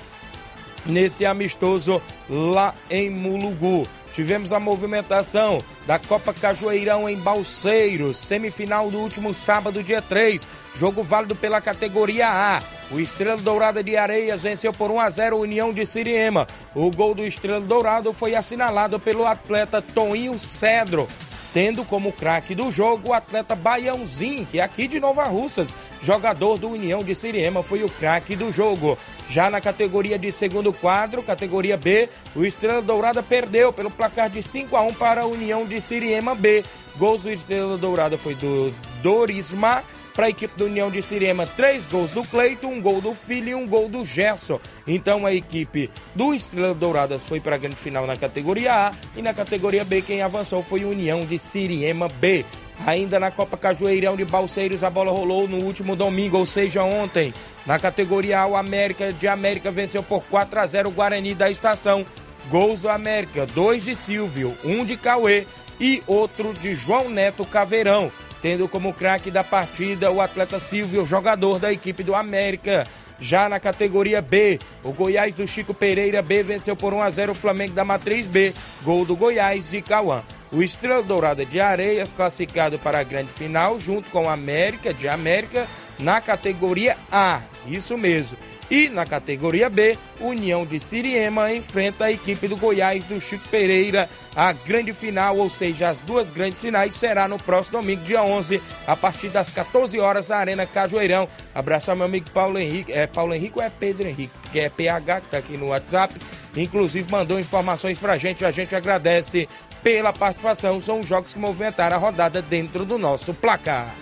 [0.86, 3.88] nesse amistoso lá em Mulugu.
[4.14, 11.02] tivemos a movimentação da Copa Cajueirão em Balseiros, semifinal do último sábado, dia 3, jogo
[11.02, 12.62] válido pela categoria A.
[12.92, 16.46] O Estrela Dourada de Areias venceu por 1 a 0 a União de Siriema.
[16.76, 21.08] O gol do Estrela Dourado foi assinalado pelo atleta Toninho Cedro
[21.54, 26.58] tendo como craque do jogo o atleta Baiãozinho, que é aqui de Nova Russas, jogador
[26.58, 28.98] do União de Siriema, foi o craque do jogo.
[29.28, 34.42] Já na categoria de segundo quadro, categoria B, o Estrela Dourada perdeu pelo placar de
[34.42, 36.64] 5 a 1 para a União de Siriema B.
[36.98, 41.88] Gols do Estrela Dourada foi do Dorismar para a equipe do União de Sirema, três
[41.88, 44.60] gols do Cleito, um gol do Filho e um gol do Gerson.
[44.86, 49.22] Então a equipe do Estrela Douradas foi para a grande final na categoria A e
[49.22, 52.46] na categoria B quem avançou foi o União de Siriema B.
[52.86, 57.32] Ainda na Copa Cajueirão de Balseiros, a bola rolou no último domingo, ou seja, ontem.
[57.66, 61.50] Na categoria A, o América de América venceu por 4 a 0 o Guarani da
[61.50, 62.04] Estação.
[62.50, 65.46] Gols do América, dois de Silvio, um de Cauê
[65.80, 68.12] e outro de João Neto Caveirão
[68.42, 72.88] tendo como craque da partida o atleta Silvio, jogador da equipe do América.
[73.20, 77.32] Já na categoria B, o Goiás do Chico Pereira B venceu por 1 a 0
[77.34, 78.52] o Flamengo da Matriz B,
[78.82, 80.24] gol do Goiás de Cauã.
[80.52, 85.08] O Estrela Dourada de Areias classificado para a grande final junto com o América de
[85.08, 85.68] América
[86.00, 87.42] na categoria A.
[87.68, 88.38] Isso mesmo.
[88.72, 94.10] E na categoria B, União de Siriema enfrenta a equipe do Goiás do Chico Pereira.
[94.34, 98.62] A grande final, ou seja, as duas grandes finais, será no próximo domingo, dia 11,
[98.88, 101.28] a partir das 14 horas, na Arena Cajueirão.
[101.54, 102.94] Ao meu amigo Paulo Henrique.
[102.94, 104.32] É Paulo Henrique ou é Pedro Henrique?
[104.54, 106.16] Que é PH, que tá aqui no WhatsApp.
[106.56, 108.46] Inclusive mandou informações pra gente.
[108.46, 109.50] A gente agradece
[109.84, 110.80] pela participação.
[110.80, 113.94] São os jogos que movimentaram a rodada dentro do nosso placar.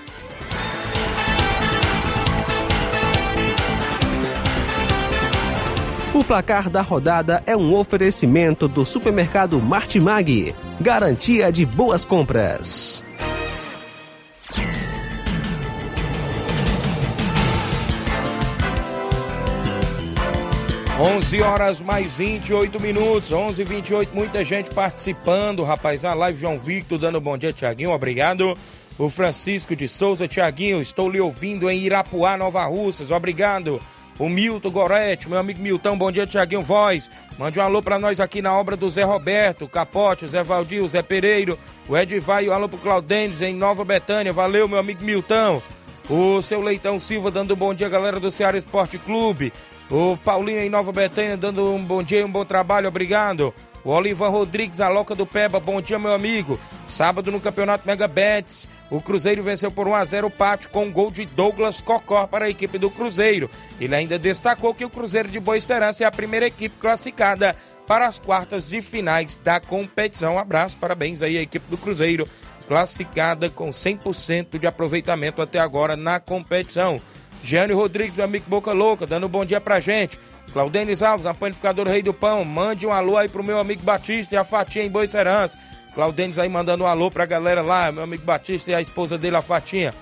[6.11, 10.55] O placar da rodada é um oferecimento do supermercado Martimag.
[10.81, 13.05] Garantia de boas compras.
[20.99, 26.03] 11 horas mais 28 minutos, 11 28 muita gente participando, rapaz.
[26.03, 28.57] A live João Victor dando bom dia, Tiaguinho, obrigado.
[28.97, 33.79] O Francisco de Souza, Tiaguinho, estou lhe ouvindo em Irapuá, Nova Russas, obrigado.
[34.19, 37.09] O Milton Gorete, meu amigo Milton, bom dia, Tiaguinho Voz.
[37.37, 40.83] Mande um alô pra nós aqui na obra do Zé Roberto, Capote, o Zé Valdir,
[40.83, 44.33] o Zé Pereiro, o Edivai e o alô pro Claudênis em Nova Betânia.
[44.33, 45.61] Valeu, meu amigo Milton.
[46.09, 49.53] O seu Leitão Silva dando um bom dia, galera do Ceará Esporte Clube.
[49.89, 53.53] O Paulinho em Nova Betânia dando um bom dia e um bom trabalho, obrigado.
[53.83, 56.59] O Olivan Rodrigues, a Loca do Peba, bom dia, meu amigo.
[56.85, 60.85] Sábado no Campeonato Mega Bets, o Cruzeiro venceu por 1 a 0 o Pátio com
[60.85, 63.49] um gol de Douglas Cocó para a equipe do Cruzeiro.
[63.79, 67.55] Ele ainda destacou que o Cruzeiro de Boa Esperança é a primeira equipe classificada
[67.87, 70.35] para as quartas de finais da competição.
[70.35, 72.27] Um abraço, parabéns aí à equipe do Cruzeiro,
[72.67, 76.99] classificada com 100% de aproveitamento até agora na competição.
[77.43, 80.19] Gianni Rodrigues, meu amigo Boca Louca, dando um bom dia pra gente.
[80.49, 84.35] Claudênis Alves, a panificadora Rei do Pão, mande um alô aí pro meu amigo Batista
[84.35, 85.57] e a Fatinha em Boicerança.
[85.93, 89.35] Claudênis aí mandando um alô pra galera lá, meu amigo Batista e a esposa dele,
[89.35, 89.93] a Fatinha.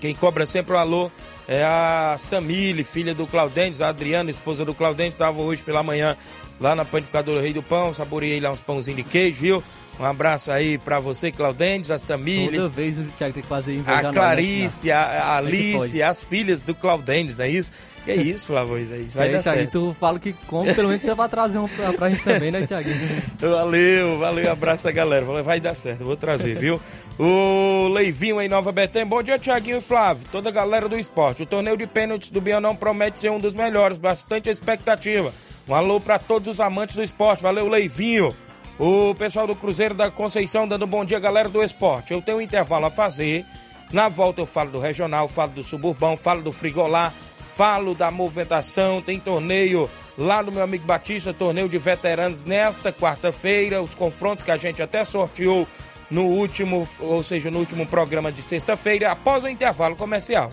[0.00, 1.10] Quem cobra sempre o alô
[1.48, 6.16] é a Samile, filha do Claudênis, a Adriana, esposa do Claudênis, estava hoje pela manhã
[6.60, 9.64] lá na panificadora Rei do Pão, saboreei lá uns pãozinhos de queijo, viu?
[9.98, 12.58] Um abraço aí pra você, Claudênis, a Samile.
[12.58, 16.74] Toda vez o Thiago tem que fazer A Clarice, a, a Alice, as filhas do
[16.74, 17.72] Claudênis, não é isso?
[18.04, 18.76] Que é isso, Flávio?
[18.76, 19.16] É isso.
[19.16, 19.72] Vai aí, dar Thiago, certo.
[19.72, 22.66] tu fala que come, pelo menos você vai trazer um pra, pra gente também, né,
[22.66, 22.88] Thiago?
[23.40, 25.24] Valeu, valeu, abraço a galera.
[25.42, 26.80] Vai dar certo, vou trazer, viu?
[27.18, 29.06] O Leivinho em Nova Betânia.
[29.06, 31.42] Bom dia, Tiaguinho e Flávio, toda a galera do esporte.
[31.42, 35.32] O torneio de pênaltis do Bianão promete ser um dos melhores, bastante expectativa.
[35.68, 37.42] Um alô para todos os amantes do esporte.
[37.42, 38.34] Valeu, Leivinho.
[38.78, 42.12] O pessoal do Cruzeiro da Conceição dando bom dia, galera do esporte.
[42.12, 43.44] Eu tenho um intervalo a fazer.
[43.92, 47.12] Na volta eu falo do regional, falo do suburbão, falo do frigolá,
[47.56, 49.02] falo da movimentação.
[49.02, 53.82] Tem torneio lá no meu amigo Batista, torneio de veteranos nesta quarta-feira.
[53.82, 55.66] Os confrontos que a gente até sorteou
[56.08, 60.52] no último, ou seja, no último programa de sexta-feira, após o intervalo comercial.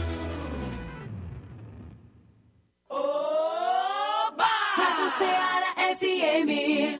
[5.21, 6.97] Ceará FM.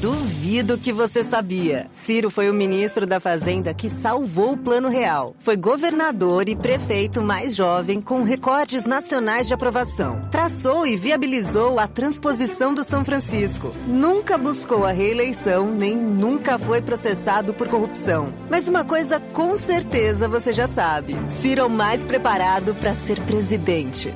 [0.00, 1.86] Duvido que você sabia.
[1.90, 5.34] Ciro foi o ministro da Fazenda que salvou o Plano Real.
[5.40, 10.28] Foi governador e prefeito mais jovem com recordes nacionais de aprovação.
[10.30, 13.72] Traçou e viabilizou a transposição do São Francisco.
[13.86, 18.32] Nunca buscou a reeleição, nem nunca foi processado por corrupção.
[18.50, 23.20] Mas uma coisa com certeza você já sabe: Ciro é o mais preparado para ser
[23.22, 24.12] presidente.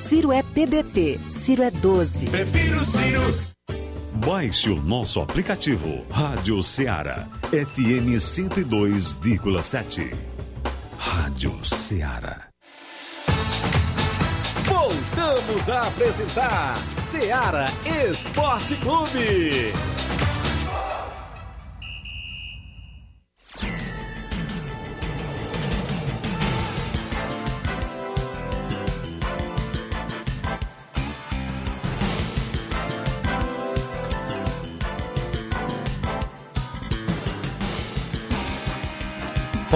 [0.00, 1.20] Ciro é PDT.
[1.28, 2.26] Ciro é 12.
[2.26, 3.20] Prefiro Ciro.
[4.26, 10.12] Baixe o nosso aplicativo Rádio Ceará FM 102,7.
[10.98, 12.48] Rádio Ceará.
[14.64, 17.66] Voltamos a apresentar Seara
[18.08, 19.72] Esporte Clube.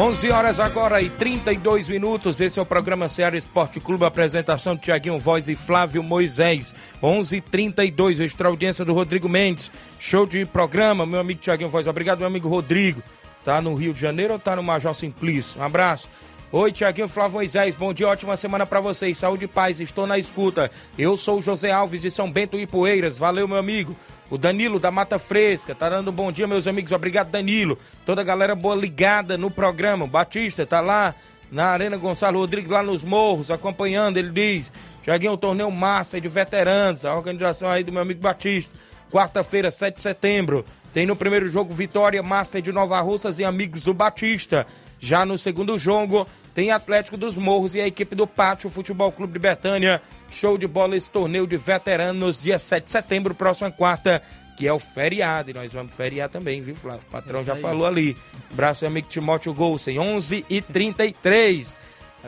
[0.05, 2.39] Onze horas agora e 32 minutos.
[2.39, 4.05] Esse é o programa Ceará Esporte Clube.
[4.05, 6.75] Apresentação de Tiaguinho Voz e Flávio Moisés.
[7.03, 9.71] 11:32 Extra audiência do Rodrigo Mendes.
[9.99, 11.87] Show de programa, meu amigo Tiaguinho Voz.
[11.87, 13.03] Obrigado, meu amigo Rodrigo.
[13.43, 15.59] Tá no Rio de Janeiro ou tá no Major Simplício?
[15.59, 16.11] Um abraço.
[16.57, 20.21] Oi, Tiaguinho Flávio Moisés, bom dia, ótima semana para vocês, saúde e paz, estou na
[20.21, 20.71] escuta.
[20.97, 23.97] Eu sou o José Alves de São Bento e Poeiras, valeu, meu amigo.
[24.31, 27.77] O Danilo da Mata Fresca, tá dando bom dia, meus amigos, obrigado, Danilo.
[28.07, 30.05] Toda a galera boa ligada no programa.
[30.05, 31.13] O Batista tá lá
[31.51, 34.71] na Arena Gonçalo Rodrigues, lá nos morros, acompanhando, ele diz.
[35.03, 38.73] Tiaguinho, o torneio massa de veteranos, a organização aí do meu amigo Batista.
[39.11, 43.83] Quarta-feira, 7 de setembro, tem no primeiro jogo Vitória Master de Nova Russas e Amigos
[43.83, 44.65] do Batista.
[45.05, 49.35] Já no segundo jogo, tem Atlético dos Morros e a equipe do Pátio Futebol Clube
[49.35, 50.01] de Betânia.
[50.31, 54.23] Show de bola esse torneio de veteranos, dia 7 de setembro, próxima quarta,
[54.57, 55.51] que é o feriado.
[55.51, 57.03] E nós vamos feriar também, viu, Flávio?
[57.07, 58.17] O patrão já falou ali.
[58.51, 61.79] Abraço, amigo Timóteo Golsen, 11 e 33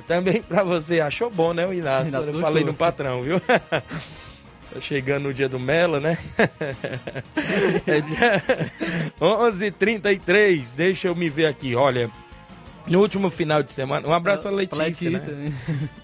[0.06, 2.08] Também pra você, achou bom, né, o Inácio?
[2.08, 3.40] Inácio Eu falei no patrão, viu?
[4.74, 6.18] Tá chegando o dia do Mela, né?
[7.86, 8.42] É dia
[9.18, 12.10] 11h33, deixa eu me ver aqui, olha.
[12.88, 15.52] No último final de semana, um abraço pra Letícia, Letícia, né?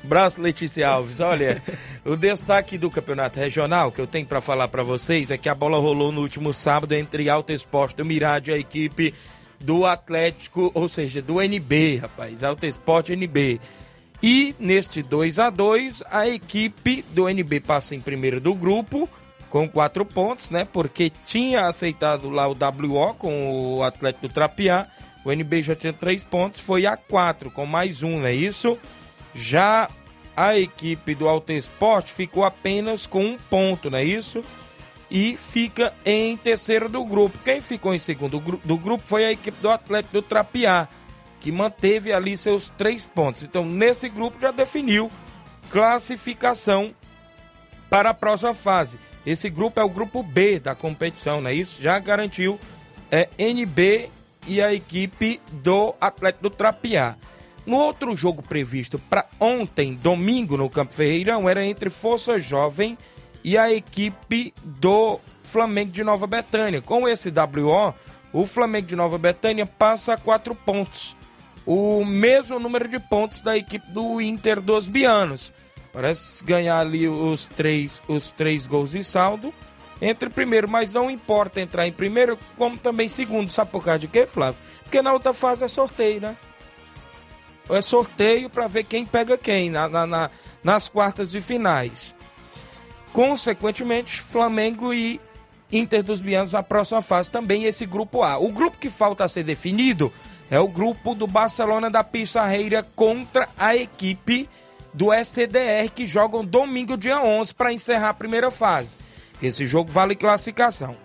[0.03, 1.21] Abraço, Letícia Alves.
[1.21, 1.62] Olha,
[2.05, 5.55] o destaque do campeonato regional que eu tenho pra falar pra vocês é que a
[5.55, 9.14] bola rolou no último sábado entre Alto Esporte do Mirade e a equipe
[9.61, 13.61] do Atlético, ou seja, do NB, rapaz, Alto Esporte NB.
[14.21, 19.09] E neste 2 a 2 a equipe do NB passa em primeiro do grupo
[19.51, 20.64] com quatro pontos, né?
[20.64, 24.88] Porque tinha aceitado lá o WO com o Atlético Trapiá.
[25.25, 28.79] O NB já tinha três pontos, foi a quatro com mais um, não é isso?
[29.35, 29.89] Já
[30.37, 34.45] a equipe do Alto Esporte ficou apenas com um ponto, não é isso?
[35.11, 37.39] E fica em terceiro do grupo.
[37.45, 40.89] Quem ficou em segundo do grupo foi a equipe do Atlético do Trapiá,
[41.39, 43.43] que manteve ali seus três pontos.
[43.43, 45.11] Então, nesse grupo já definiu
[45.71, 46.95] classificação
[47.91, 48.99] para a próxima fase.
[49.25, 51.81] Esse grupo é o grupo B da competição, não é isso?
[51.83, 52.59] Já garantiu
[53.11, 54.09] é, NB
[54.47, 57.17] e a equipe do Atlético do Trapiá.
[57.65, 62.99] No outro jogo previsto para ontem, domingo, no Campo Ferreirão, era entre Força Jovem
[63.45, 66.81] e a equipe do Flamengo de Nova Betânia.
[66.81, 67.95] Com esse WO,
[68.33, 71.17] o Flamengo de Nova Betânia passa a quatro pontos.
[71.65, 75.53] O mesmo número de pontos da equipe do Inter dos Bianos.
[75.93, 79.55] Parece ganhar ali os três, os três gols de saldo
[80.05, 83.51] entre primeiro, mas não importa entrar em primeiro, como também segundo.
[83.53, 84.61] Sabe por causa de quê, Flávio?
[84.83, 86.37] Porque na outra fase é sorteio, né?
[87.71, 90.31] É sorteio para ver quem pega quem na, na- na-
[90.65, 92.15] nas quartas de finais.
[93.12, 95.21] Consequentemente, Flamengo e
[95.71, 98.38] Inter dos Bianos na próxima fase também esse grupo A.
[98.38, 100.13] O grupo que falta ser definido
[100.50, 104.48] é o grupo do Barcelona da Pissarreira contra a equipe
[104.92, 108.96] do SCDR que jogam domingo dia 11 para encerrar a primeira fase.
[109.43, 110.97] Esse jogo vale classificação.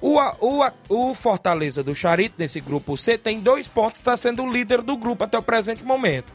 [0.00, 4.50] O, o, o Fortaleza do Charito, nesse grupo C, tem dois pontos, está sendo o
[4.50, 6.32] líder do grupo até o presente momento.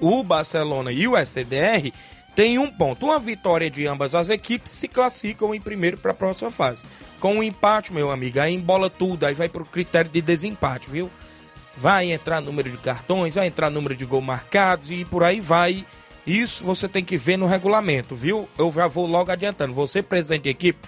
[0.00, 1.92] O Barcelona e o SCDR
[2.34, 3.06] têm um ponto.
[3.06, 6.84] Uma vitória de ambas as equipes se classificam em primeiro para a próxima fase.
[7.20, 10.90] Com um empate, meu amigo, aí embola tudo, aí vai para o critério de desempate,
[10.90, 11.10] viu?
[11.76, 15.84] Vai entrar número de cartões, vai entrar número de gol marcados e por aí vai.
[16.30, 18.48] Isso você tem que ver no regulamento, viu?
[18.56, 19.72] Eu já vou logo adiantando.
[19.72, 20.78] Você, presidente de equipe,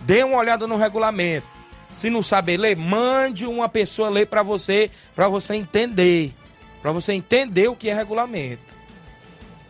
[0.00, 1.46] dê uma olhada no regulamento.
[1.94, 6.34] Se não sabe ler, mande uma pessoa ler para você, para você entender,
[6.82, 8.74] para você entender o que é regulamento.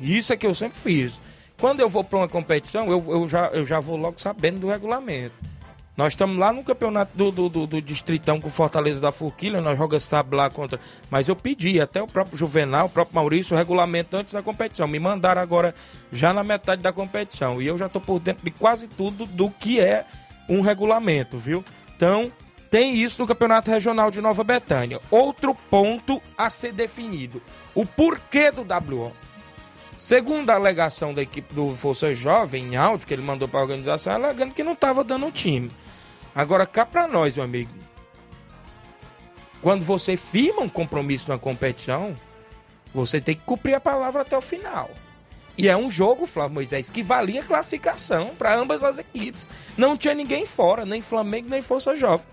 [0.01, 1.21] Isso é que eu sempre fiz.
[1.57, 4.67] Quando eu vou para uma competição, eu, eu, já, eu já vou logo sabendo do
[4.67, 5.52] regulamento.
[5.95, 9.77] Nós estamos lá no campeonato do, do, do, do Distritão com Fortaleza da Forquilha, nós
[9.77, 10.81] jogamos sábado lá contra.
[11.11, 14.89] Mas eu pedi, até o próprio Juvenal, o próprio Maurício, o regulamento antes da competição.
[14.89, 15.75] Me mandaram agora
[16.11, 17.61] já na metade da competição.
[17.61, 20.07] E eu já estou por dentro de quase tudo do que é
[20.49, 21.63] um regulamento, viu?
[21.95, 22.33] Então,
[22.71, 24.99] tem isso no Campeonato Regional de Nova Betânia.
[25.11, 27.43] Outro ponto a ser definido:
[27.75, 29.13] o porquê do WO.
[29.99, 33.63] Segundo a alegação da equipe do Força Jovem, em áudio, que ele mandou para a
[33.63, 35.71] organização, alegando que não estava dando o time.
[36.35, 37.73] Agora, cá para nós, meu amigo.
[39.61, 42.15] Quando você firma um compromisso na competição,
[42.93, 44.91] você tem que cumprir a palavra até o final.
[45.57, 49.51] E é um jogo, Flávio Moisés, que valia classificação para ambas as equipes.
[49.77, 52.27] Não tinha ninguém fora, nem Flamengo, nem Força Jovem.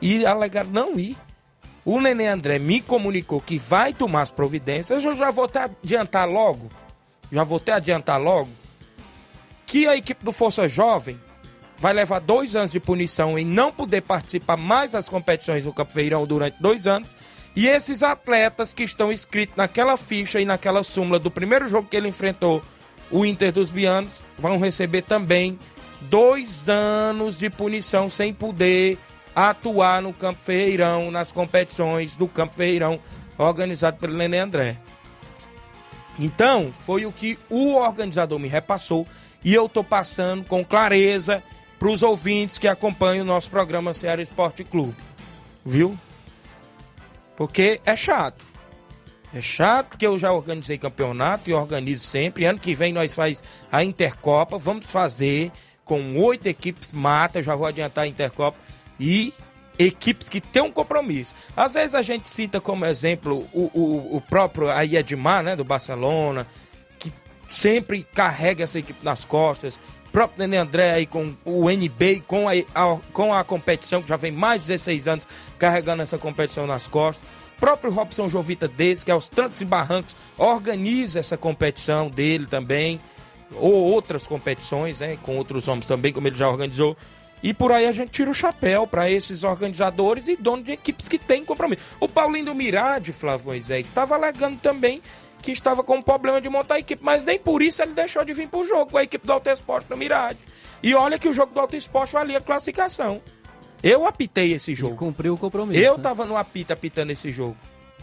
[0.00, 1.16] E alegaram não ir.
[1.84, 5.04] O Nenê André me comunicou que vai tomar as providências.
[5.04, 6.68] Eu já vou até adiantar logo.
[7.32, 8.50] Já vou até adiantar logo.
[9.64, 11.18] Que a equipe do Força Jovem
[11.78, 15.92] vai levar dois anos de punição em não poder participar mais das competições do Campo
[15.92, 17.16] Feirão durante dois anos.
[17.54, 21.96] E esses atletas que estão inscritos naquela ficha e naquela súmula do primeiro jogo que
[21.96, 22.62] ele enfrentou,
[23.10, 25.58] o Inter dos Bianos, vão receber também
[26.02, 28.98] dois anos de punição sem poder
[29.34, 32.98] atuar no Campo Ferreirão, nas competições do Campo Ferreirão,
[33.38, 34.78] organizado pelo Nenê André.
[36.18, 39.06] Então, foi o que o organizador me repassou
[39.44, 41.42] e eu tô passando com clareza
[41.78, 44.96] para os ouvintes que acompanham o nosso programa Ceará Esporte Clube.
[45.64, 45.98] Viu?
[47.36, 48.44] Porque é chato.
[49.34, 52.46] É chato que eu já organizei campeonato e organizo sempre.
[52.46, 54.56] Ano que vem nós faz a Intercopa.
[54.56, 55.52] Vamos fazer
[55.84, 57.42] com oito equipes mata.
[57.42, 58.56] Já vou adiantar a Intercopa.
[58.98, 59.34] E
[59.78, 61.34] equipes que têm um compromisso.
[61.54, 65.64] Às vezes a gente cita como exemplo o, o, o próprio aí Edmar, né, do
[65.64, 66.46] Barcelona,
[66.98, 67.12] que
[67.46, 69.78] sempre carrega essa equipe nas costas.
[70.16, 74.16] Próprio Nenê André aí com o NB, com a, a- com a competição, que já
[74.16, 77.28] vem mais de 16 anos carregando essa competição nas costas.
[77.58, 82.98] O próprio Robson Jovita desse, que aos trancos e barrancos organiza essa competição dele também,
[83.56, 86.96] ou outras competições, né, com outros homens também, como ele já organizou.
[87.42, 91.08] E por aí a gente tira o chapéu para esses organizadores e donos de equipes
[91.08, 91.82] que têm compromisso.
[92.00, 95.02] O Paulinho do Mirade, Flávio Moisés, estava alegando também
[95.42, 98.24] que estava com um problema de montar a equipe, mas nem por isso ele deixou
[98.24, 100.38] de vir para o jogo com a equipe do Alto Esporte do Mirade.
[100.82, 103.22] E olha que o jogo do Alto Esporte valia classificação.
[103.82, 104.96] Eu apitei esse jogo.
[104.96, 105.80] Cumpriu o compromisso.
[105.80, 106.02] Eu né?
[106.02, 107.56] tava no apito apitando esse jogo.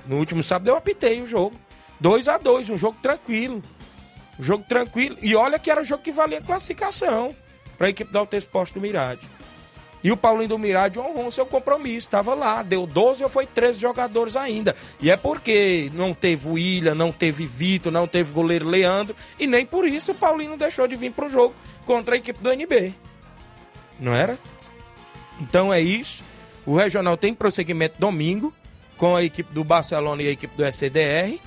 [0.05, 1.55] No último sábado eu apitei o jogo.
[1.99, 3.61] 2 a 2 um jogo tranquilo.
[4.39, 5.17] Um jogo tranquilo.
[5.21, 7.35] E olha que era um jogo que valia classificação
[7.77, 9.27] para a equipe do Alto Esporte do Mirade.
[10.03, 13.79] E o Paulinho do Mirade honrou seu compromisso, estava lá, deu 12 ou foi 13
[13.79, 14.75] jogadores ainda.
[14.99, 19.15] E é porque não teve o Ilha, não teve Vitor, não teve o goleiro Leandro,
[19.39, 22.43] e nem por isso o Paulinho não deixou de vir pro jogo contra a equipe
[22.43, 22.93] do NB.
[23.99, 24.37] Não era?
[25.39, 26.23] Então é isso.
[26.65, 28.53] O Regional tem prosseguimento domingo
[28.97, 31.39] com a equipe do Barcelona e a equipe do SCDR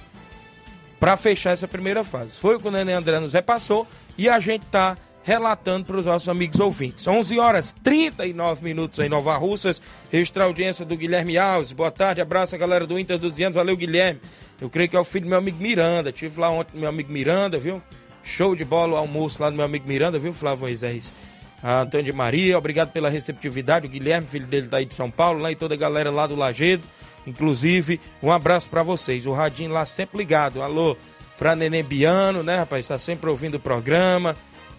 [0.98, 2.30] para fechar essa primeira fase.
[2.32, 3.86] Foi o que o Nenê André nos repassou
[4.16, 4.96] e a gente tá
[5.26, 7.04] relatando para os nossos amigos ouvintes.
[7.04, 9.82] 11 horas 39 minutos em Nova Russas.
[10.12, 11.72] Extra audiência do Guilherme Alves.
[11.72, 13.56] Boa tarde, abraço a galera do Inter dos Anos.
[13.56, 14.20] Valeu, Guilherme.
[14.60, 16.12] Eu creio que é o filho do meu amigo Miranda.
[16.12, 17.82] Tive lá ontem meu amigo Miranda, viu?
[18.22, 21.12] Show de bola o almoço lá do meu amigo Miranda, viu, Flávio Moisés?
[21.60, 23.88] A Antônio de Maria, obrigado pela receptividade.
[23.88, 26.28] O Guilherme, filho dele, tá aí de São Paulo, lá e toda a galera lá
[26.28, 26.84] do Lagedo.
[27.26, 29.26] Inclusive, um abraço para vocês.
[29.26, 30.62] O Radinho lá sempre ligado.
[30.62, 30.96] Alô,
[31.36, 32.86] pra Neném Biano, né, rapaz?
[32.86, 34.36] Tá sempre ouvindo o programa.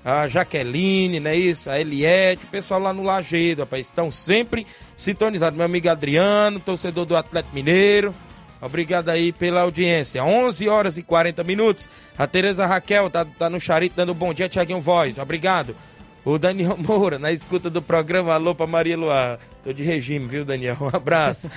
[0.10, 1.70] A Jaqueline, né, isso?
[1.70, 3.88] A Eliette, o pessoal lá no Lagedo, rapaz.
[3.88, 5.58] Estão sempre sintonizados.
[5.58, 8.16] Meu amigo Adriano, torcedor do Atlético Mineiro.
[8.62, 10.24] Obrigado aí pela audiência.
[10.24, 11.90] 11 horas e 40 minutos.
[12.18, 15.18] A Tereza Raquel tá, tá no charito dando bom dia, Tiaguinho Voz.
[15.18, 15.76] Obrigado.
[16.24, 18.34] O Daniel Moura, na escuta do programa.
[18.34, 19.38] Alô pra Maria Luar.
[19.62, 20.78] Tô de regime, viu, Daniel?
[20.80, 21.50] Um abraço.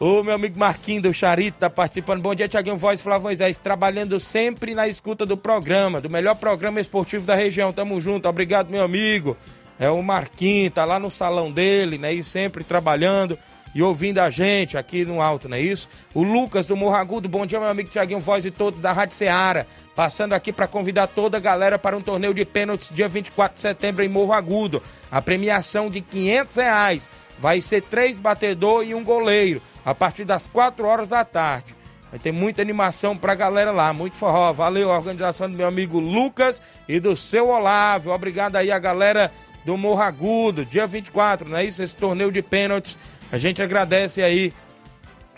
[0.00, 2.22] O meu amigo Marquinho do Charito tá participando.
[2.22, 3.58] Bom dia, Tiaguinho Voz, Flávio Moisés.
[3.58, 7.72] Trabalhando sempre na escuta do programa, do melhor programa esportivo da região.
[7.72, 8.28] Tamo junto.
[8.28, 9.36] Obrigado, meu amigo.
[9.76, 12.12] É o Marquinhos, tá lá no salão dele, né?
[12.14, 13.36] E sempre trabalhando
[13.74, 15.88] e ouvindo a gente aqui no alto, não é isso?
[16.14, 19.16] O Lucas do Morro Agudo, bom dia, meu amigo Tiaguinho Voz e todos da Rádio
[19.16, 19.66] Ceará.
[19.94, 23.60] Passando aqui para convidar toda a galera para um torneio de pênaltis dia 24 de
[23.60, 24.82] setembro em Morro Agudo.
[25.10, 27.10] A premiação de 500 reais.
[27.38, 31.76] Vai ser três batedor e um goleiro, a partir das 4 horas da tarde.
[32.10, 34.52] Vai ter muita animação pra galera lá, muito forró.
[34.52, 38.12] Valeu a organização do meu amigo Lucas e do seu Olávio.
[38.12, 39.30] Obrigado aí a galera
[39.64, 41.82] do Morro Agudo, dia 24, não é isso?
[41.82, 42.96] Esse torneio de pênaltis.
[43.30, 44.52] A gente agradece aí,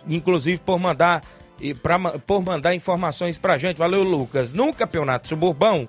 [0.08, 1.24] inclusive por mandar
[1.60, 3.76] e pra, por mandar informações pra gente.
[3.76, 4.54] Valeu, Lucas.
[4.54, 5.88] No Campeonato Suburbão,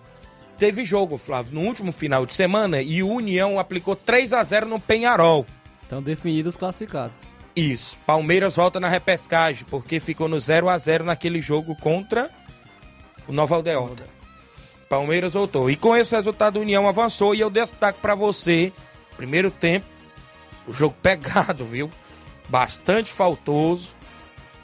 [0.57, 4.67] teve jogo, Flávio, no último final de semana e o União aplicou 3 a 0
[4.67, 5.45] no Penharol.
[5.91, 7.19] Estão definidos os classificados.
[7.53, 7.97] Isso.
[8.05, 12.29] Palmeiras volta na repescagem, porque ficou no 0 a 0 naquele jogo contra
[13.27, 14.05] o Nova Aldeota.
[14.87, 15.69] Palmeiras voltou.
[15.69, 17.35] E com esse resultado, a União avançou.
[17.35, 18.71] E eu destaco para você,
[19.17, 19.85] primeiro tempo,
[20.65, 21.91] o jogo pegado, viu?
[22.47, 23.93] Bastante faltoso,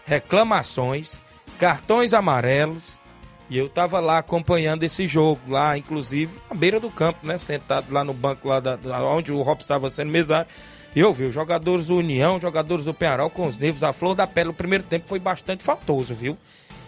[0.05, 1.21] reclamações,
[1.59, 3.01] cartões amarelos.
[3.49, 7.37] E eu tava lá acompanhando esse jogo, lá, inclusive, na beira do campo, né?
[7.37, 10.47] Sentado lá no banco, lá da- onde o Robson estava sendo mesário.
[10.95, 14.25] Eu vi os jogadores do União, jogadores do Penharol com os nervos à flor da
[14.25, 14.49] pele.
[14.49, 16.37] O primeiro tempo foi bastante faltoso, viu?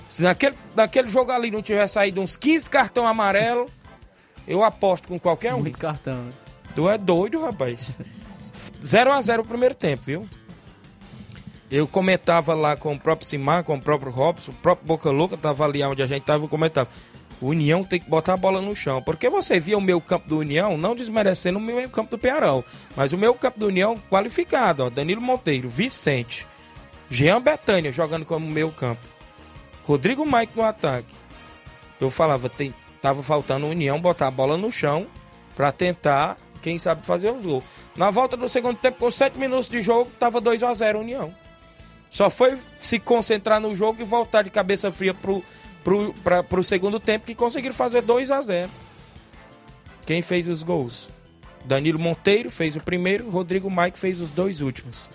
[0.07, 3.67] Se naquele, naquele jogo ali não tivesse saído uns 15 cartão amarelo,
[4.47, 5.59] eu aposto com qualquer um.
[5.59, 6.31] Muito cartão, né?
[6.75, 7.97] Tu é doido, rapaz.
[8.83, 10.29] 0 a 0 o primeiro tempo, viu?
[11.69, 15.37] Eu comentava lá com o próprio Simar, com o próprio Robson, o próprio Boca Louca,
[15.37, 16.89] tava ali onde a gente tava, eu comentava.
[17.41, 19.01] O União tem que botar a bola no chão.
[19.01, 22.63] Porque você via o meu campo do União, não desmerecendo o meu campo do Pearão.
[22.95, 24.89] Mas o meu campo do União qualificado, ó.
[24.89, 26.45] Danilo Monteiro, Vicente,
[27.09, 29.01] Jean Betânia jogando como meu campo.
[29.85, 31.15] Rodrigo Mike no ataque.
[31.99, 35.07] Eu falava, tem, tava faltando a União botar a bola no chão
[35.55, 37.63] pra tentar, quem sabe, fazer os gols.
[37.95, 41.33] Na volta do segundo tempo, com 7 minutos de jogo, tava 2 a 0 União.
[42.09, 45.43] Só foi se concentrar no jogo e voltar de cabeça fria pro,
[46.23, 48.69] pra, pro segundo tempo que conseguiram fazer 2 a 0
[50.05, 51.09] Quem fez os gols?
[51.65, 55.09] Danilo Monteiro fez o primeiro, Rodrigo Maico fez os dois últimos.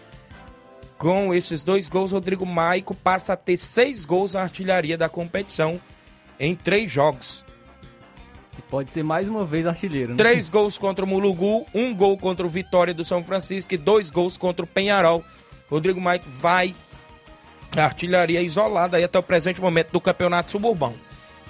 [0.99, 5.81] Com esses dois gols, Rodrigo Maico passa a ter seis gols na artilharia da competição
[6.39, 7.45] em três jogos.
[8.59, 10.11] E pode ser mais uma vez artilheiro.
[10.13, 10.17] né?
[10.17, 14.11] Três gols contra o Mulugu, um gol contra o Vitória do São Francisco e dois
[14.11, 15.25] gols contra o Penharol.
[15.69, 16.75] Rodrigo Maico vai
[17.77, 20.95] artilharia isolada aí até o presente momento do Campeonato Suburbão.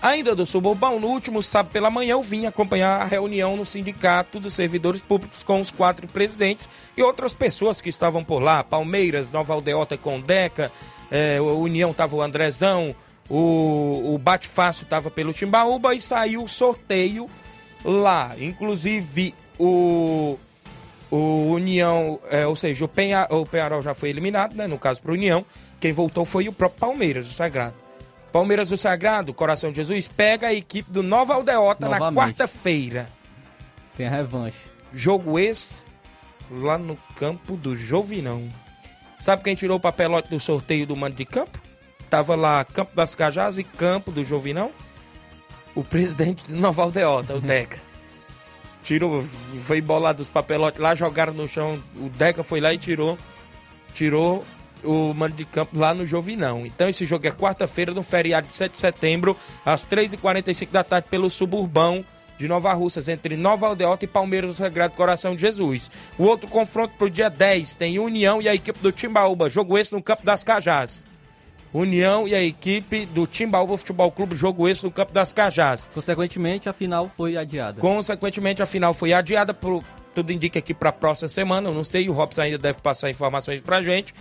[0.02, 4.38] Ainda do Suburbão, no último sábado pela manhã eu vim acompanhar a reunião no Sindicato
[4.38, 8.62] dos Servidores Públicos com os quatro presidentes e outras pessoas que estavam por lá.
[8.62, 10.70] Palmeiras, Nova Aldeota com Deca,
[11.40, 12.94] o União tava o Andrezão,
[13.30, 17.28] o, o Bate Fácil tava pelo Timbaúba e saiu o sorteio
[17.82, 18.34] lá.
[18.38, 20.38] Inclusive o,
[21.10, 22.90] o União, é, ou seja, o,
[23.36, 24.66] o Penharol já foi eliminado, né?
[24.66, 25.46] No caso para União.
[25.84, 27.74] Quem voltou foi o próprio Palmeiras, o Sagrado.
[28.32, 32.38] Palmeiras do Sagrado, Coração de Jesus, pega a equipe do Nova Aldeota na Novamente.
[32.38, 33.10] quarta-feira.
[33.94, 34.56] Tem a revanche.
[34.94, 35.84] Jogo esse
[36.50, 38.48] lá no campo do Jovinão.
[39.18, 41.60] Sabe quem tirou o papelote do sorteio do mando de campo?
[42.08, 44.72] Tava lá Campo das Cajás e Campo do Jovinão.
[45.74, 47.78] O presidente do Nova Aldeota, o Deca.
[48.82, 49.22] Tirou,
[49.60, 51.78] foi bolado os papelotes lá, jogaram no chão.
[51.96, 53.18] O Deca foi lá e tirou,
[53.92, 54.42] tirou
[54.84, 56.64] o mando de campo lá no Jovinão.
[56.66, 61.08] Então esse jogo é quarta-feira, no feriado de 7 de setembro, às 3h45 da tarde,
[61.10, 62.04] pelo Suburbão
[62.38, 65.90] de Nova Russas, entre Nova Aldeota e Palmeiras do Sagrado Coração de Jesus.
[66.18, 69.92] O outro confronto pro dia 10 tem União e a equipe do Timbaúba, jogo esse
[69.92, 71.06] no Campo das Cajás.
[71.72, 75.90] União e a equipe do Timbaúba Futebol Clube, jogo esse no Campo das Cajás.
[75.92, 77.80] Consequentemente, a final foi adiada.
[77.80, 79.82] Consequentemente, a final foi adiada, por,
[80.14, 81.68] tudo indica aqui para a próxima semana.
[81.68, 84.14] Eu não sei, o Robson ainda deve passar informações pra gente.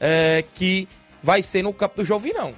[0.00, 0.88] É, que
[1.22, 2.54] vai ser no campo do Jovinão.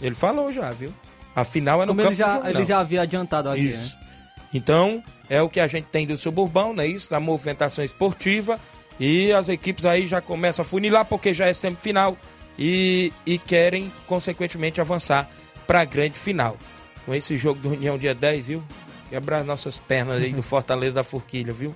[0.00, 0.92] Ele falou já, viu?
[1.34, 2.60] A final é no Como campo ele já, do Jovinão.
[2.60, 3.96] ele já havia adiantado aqui, Isso.
[3.96, 4.06] né?
[4.54, 6.86] Então, é o que a gente tem do suburbão, né?
[6.86, 8.58] Isso, da movimentação esportiva.
[8.98, 12.16] E as equipes aí já começam a funilar, porque já é semifinal.
[12.58, 15.28] E, e querem, consequentemente, avançar
[15.66, 16.56] para a grande final.
[17.06, 18.64] Com esse jogo do União dia 10, viu?
[19.10, 21.74] Quebrar nossas pernas aí do Fortaleza da Forquilha, viu?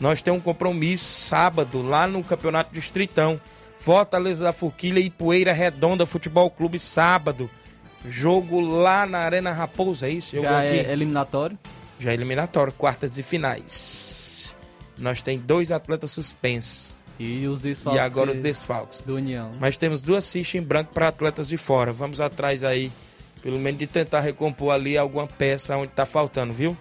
[0.00, 3.40] Nós temos um compromisso sábado lá no Campeonato Distritão.
[3.84, 7.50] Fortaleza da Forquilha e Poeira Redonda Futebol Clube sábado.
[8.06, 10.40] Jogo lá na Arena Raposa, é isso?
[10.40, 11.58] Já é eliminatório.
[11.98, 14.56] Já é eliminatório, quartas e finais.
[14.96, 16.98] Nós tem dois atletas suspensos.
[17.18, 18.00] E os desfalques.
[18.00, 19.00] E agora os que- desfalques.
[19.02, 19.50] Do União.
[19.60, 21.92] Mas temos duas fichas em branco para atletas de fora.
[21.92, 22.90] Vamos atrás aí,
[23.42, 26.74] pelo menos de tentar recompor ali alguma peça onde tá faltando, viu?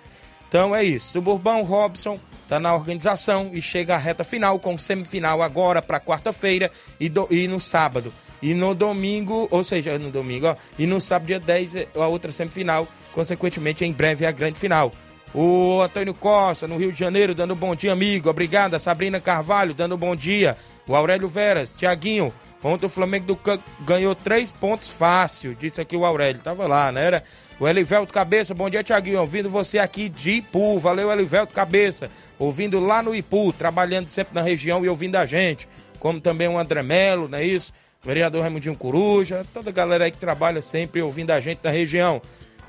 [0.47, 1.11] Então é isso.
[1.11, 2.17] Suburbão Robson
[2.53, 7.27] está na organização e chega à reta final com semifinal agora para quarta-feira e, do-
[7.31, 8.13] e no sábado.
[8.43, 12.05] E no domingo, ou seja, no domingo, ó, e no sábado, dia 10, é a
[12.07, 14.91] outra semifinal, consequentemente, em breve, a grande final.
[15.33, 18.29] O Antônio Costa, no Rio de Janeiro, dando bom dia, amigo.
[18.29, 18.75] Obrigado.
[18.75, 20.55] A Sabrina Carvalho, dando bom dia.
[20.87, 22.31] O Aurélio Veras, Tiaguinho.
[22.61, 23.39] Ontem o Flamengo do
[23.81, 26.41] ganhou três pontos fácil, disse aqui o Aurélio.
[26.41, 27.03] Tava lá, né?
[27.05, 27.23] Era
[27.59, 28.53] o Elivelto Cabeça.
[28.53, 29.19] Bom dia, Tiaguinho.
[29.19, 30.79] Ouvindo você aqui de Ipu.
[30.79, 32.09] Valeu, Elivelto Cabeça.
[32.37, 35.67] Ouvindo lá no Ipu, trabalhando sempre na região e ouvindo a gente.
[35.99, 37.73] Como também o André Melo, não é isso?
[38.03, 39.45] O vereador Raimundinho Coruja.
[39.53, 42.21] Toda a galera aí que trabalha sempre ouvindo a gente na região.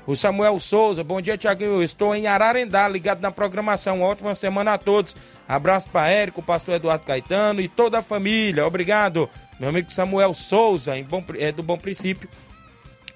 [0.07, 1.81] O Samuel Souza, bom dia, Tiaguinho.
[1.81, 3.97] Estou em Ararendá, ligado na programação.
[3.97, 5.15] Uma ótima semana a todos.
[5.47, 8.67] Abraço para Érico, pastor Eduardo Caetano e toda a família.
[8.67, 9.27] Obrigado,
[9.59, 12.29] meu amigo Samuel Souza, em bom, é, do Bom Princípio,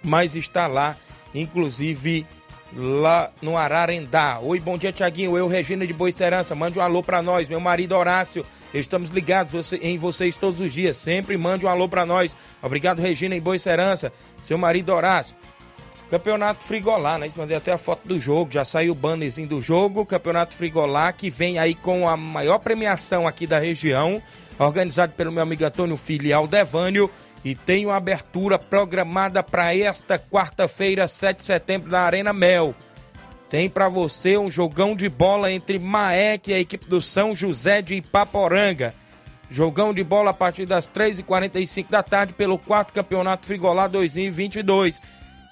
[0.02, 0.98] mas está lá,
[1.34, 2.26] inclusive
[2.76, 4.40] lá no Ararendá.
[4.40, 5.38] Oi, bom dia, Tiaguinho.
[5.38, 7.50] Eu, Regina de Boa Serança, mande um alô para nós.
[7.50, 10.98] Meu marido Horácio, estamos ligados em vocês todos os dias.
[10.98, 12.36] Sempre mande um alô para nós.
[12.62, 14.14] Obrigado, Regina em Boa Serança.
[14.42, 15.36] Seu marido Horácio.
[16.10, 17.30] Campeonato Frigolá, né?
[17.38, 20.06] Mandei até a foto do jogo, já saiu o bannerzinho do jogo.
[20.06, 24.20] Campeonato Frigolá, que vem aí com a maior premiação aqui da região,
[24.58, 27.12] organizado pelo meu amigo Antônio Filial Devânio.
[27.44, 32.76] E tem uma abertura programada para esta quarta-feira, 7 de setembro, na Arena Mel.
[33.50, 37.82] Tem para você um jogão de bola entre Maek e a equipe do São José
[37.82, 38.94] de Ipaporanga.
[39.50, 45.02] Jogão de bola a partir das 3h45 da tarde pelo quarto Campeonato Frigolá 2022.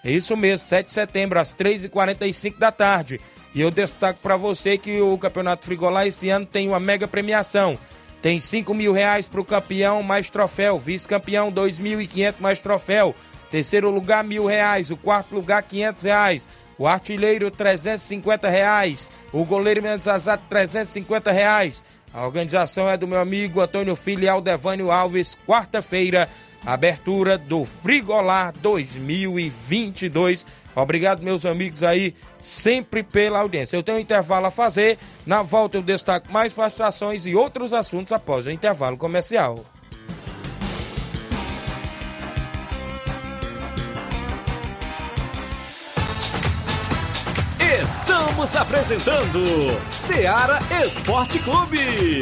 [0.03, 3.19] É isso mesmo, 7 de setembro, às 3h45 da tarde.
[3.55, 7.77] E eu destaco para você que o Campeonato Frigolá esse ano tem uma mega premiação.
[8.21, 13.15] Tem 5 mil reais para o campeão mais troféu, vice-campeão 2.500 mais troféu,
[13.51, 16.47] terceiro lugar mil reais, o quarto lugar 500 reais,
[16.77, 21.83] o artilheiro 350 reais, o goleiro menos azar 350 reais.
[22.13, 26.27] A organização é do meu amigo Antônio Filho Aldevânio Alves, quarta-feira,
[26.65, 30.45] abertura do Frigolar 2022.
[30.77, 33.75] Obrigado, meus amigos aí, sempre pela audiência.
[33.75, 34.99] Eu tenho um intervalo a fazer.
[35.25, 39.65] Na volta eu destaco mais participações e outros assuntos após o intervalo comercial.
[47.81, 49.43] Estamos apresentando
[49.89, 52.21] Seara Esporte Clube.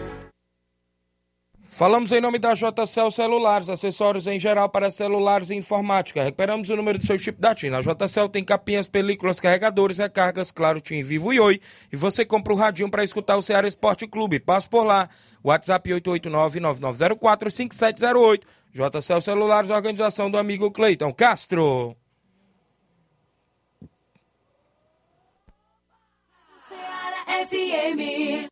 [1.73, 6.21] Falamos em nome da JCL Celulares, acessórios em geral para celulares e informática.
[6.21, 7.69] Recuperamos o número do seu chip da TIM.
[7.69, 11.61] A JCL tem capinhas, películas, carregadores, recargas, claro, TIM Vivo e Oi.
[11.89, 14.37] E você compra o radinho para escutar o Ceará Esporte Clube.
[14.37, 15.09] Passe por lá.
[15.41, 18.41] WhatsApp 889-9904-5708.
[18.73, 21.95] JCL Celulares, organização do amigo Cleiton Castro.
[27.47, 28.51] FM.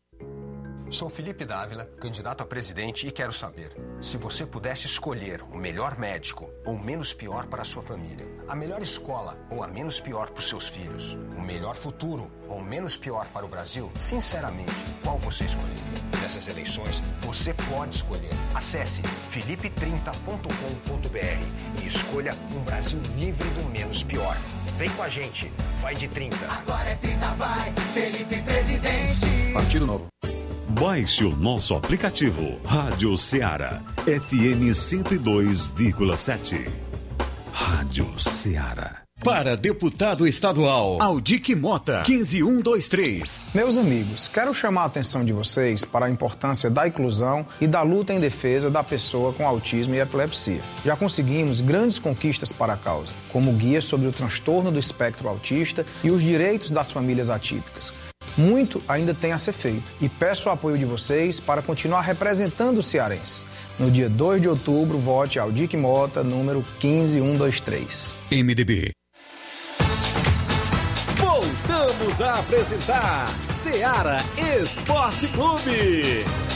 [0.91, 3.69] Sou Felipe Dávila, candidato a presidente e quero saber
[4.01, 8.25] se você pudesse escolher o melhor médico ou o menos pior para a sua família,
[8.47, 12.57] a melhor escola ou a menos pior para os seus filhos, o melhor futuro ou
[12.57, 14.73] o menos pior para o Brasil, sinceramente,
[15.03, 15.77] qual você escolheria?
[16.23, 18.33] Nessas eleições, você pode escolher.
[18.55, 24.35] Acesse felipe30.com.br e escolha um Brasil livre do menos pior.
[24.75, 26.35] Vem com a gente, vai de 30.
[26.51, 29.53] Agora é 30, vai, Felipe Presidente.
[29.53, 30.07] Partido Novo.
[30.79, 36.69] Baixe o nosso aplicativo Rádio Ceará FM 102,7.
[37.51, 39.01] Rádio Ceará.
[39.21, 43.47] Para deputado estadual, Aldic Mota, 15123.
[43.53, 47.81] Meus amigos, quero chamar a atenção de vocês para a importância da inclusão e da
[47.81, 50.61] luta em defesa da pessoa com autismo e epilepsia.
[50.85, 55.85] Já conseguimos grandes conquistas para a causa, como guia sobre o transtorno do espectro autista
[56.01, 57.91] e os direitos das famílias atípicas.
[58.39, 62.77] Muito ainda tem a ser feito e peço o apoio de vocês para continuar representando
[62.77, 63.43] o cearense.
[63.77, 68.15] No dia 2 de outubro, vote Aldic Mota, número 15123.
[68.31, 68.91] MDB.
[71.17, 74.19] Voltamos a apresentar Seara
[74.61, 76.48] Esporte Clube.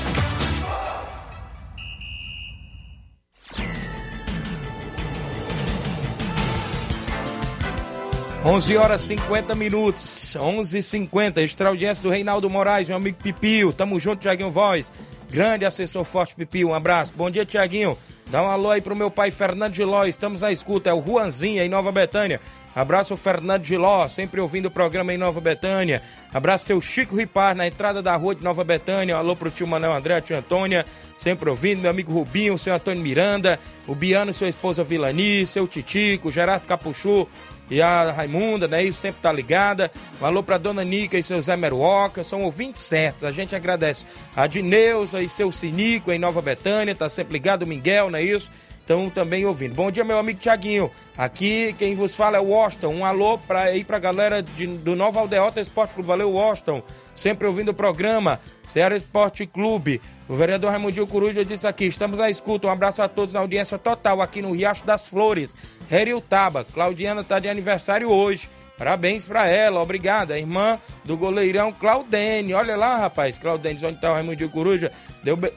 [8.46, 14.20] 11 horas 50 minutos, 11h50, extra audiência do Reinaldo Moraes, meu amigo Pipio, tamo junto,
[14.20, 14.91] Tiaguinho Voz,
[15.32, 17.98] grande assessor forte Pipio, um abraço, bom dia Tiaguinho,
[18.30, 21.64] dá um alô aí pro meu pai Fernando Giló, estamos na escuta, é o Juanzinho
[21.64, 22.41] em Nova Betânia,
[22.76, 26.02] abraço Fernando Giló, sempre ouvindo o programa em Nova Betânia,
[26.34, 29.94] abraço seu Chico Ripar na entrada da rua de Nova Betânia, alô pro tio Manuel
[29.94, 30.86] André, tio Antônia,
[31.18, 36.30] sempre ouvindo, meu amigo Rubinho, seu Antônio Miranda, o Biano, sua esposa Vilani, seu Titico,
[36.30, 37.26] Gerardo Capuchu,
[37.70, 38.84] e a Raimunda, né?
[38.84, 39.91] Isso sempre tá ligada.
[40.22, 43.24] Alô pra Dona Nica e seu Zé Meruoca, são ouvintes certos.
[43.24, 44.05] A gente agradece
[44.36, 48.24] a Dineuza e seu Sinico em Nova Betânia, tá sempre ligado, o Miguel, não é
[48.24, 48.51] isso?
[48.84, 49.73] Estão também ouvindo.
[49.73, 50.91] Bom dia, meu amigo Tiaguinho.
[51.17, 52.89] Aqui quem vos fala é o Washington.
[52.89, 56.05] Um alô para ir pra galera de, do Nova Aldeota Esporte Clube.
[56.05, 56.84] Valeu, Washington.
[57.15, 58.41] Sempre ouvindo o programa.
[58.67, 60.01] Ceará Esporte Clube.
[60.27, 62.67] O vereador Raimundinho Coruja disse aqui: estamos na escuta.
[62.67, 65.55] Um abraço a todos na audiência total aqui no Riacho das Flores.
[65.89, 66.65] Heriutaba.
[66.65, 68.49] Claudiana está de aniversário hoje.
[68.78, 70.38] Parabéns para ela, obrigada.
[70.38, 72.53] Irmã do goleirão Claudene.
[72.53, 74.91] Olha lá, rapaz, Claudene, onde está o Raimundinho Coruja.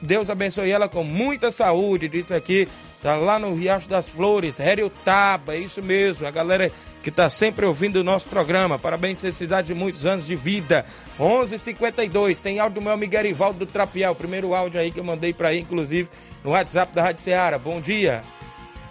[0.01, 2.07] Deus abençoe ela com muita saúde.
[2.07, 2.67] Disse aqui,
[3.01, 6.27] tá lá no Riacho das Flores, Heriutaba, é isso mesmo.
[6.27, 8.77] A galera que tá sempre ouvindo o nosso programa.
[8.77, 10.85] Parabéns, felicidade de muitos anos de vida.
[11.19, 14.13] 11:52 h 52 tem áudio do meu amigo Erivaldo do Trapial.
[14.13, 16.07] Primeiro áudio aí que eu mandei para aí, inclusive,
[16.43, 17.57] no WhatsApp da Rádio Ceará.
[17.57, 18.23] Bom dia.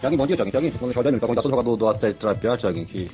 [0.00, 0.52] Tiaguinho, bom dia, Tiaguinho.
[0.52, 3.10] Tiaguinho, quando deixar o perguntar sobre o jogador do Atlético Trapial, Tiaguinho, que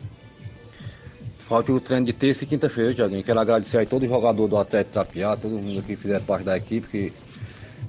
[1.49, 3.23] falta o treino de terça e quinta-feira, Tiaguinho.
[3.23, 6.87] Quero agradecer aí todo jogador do Atlético Trapiá, todo mundo que fizer parte da equipe,
[6.89, 7.13] que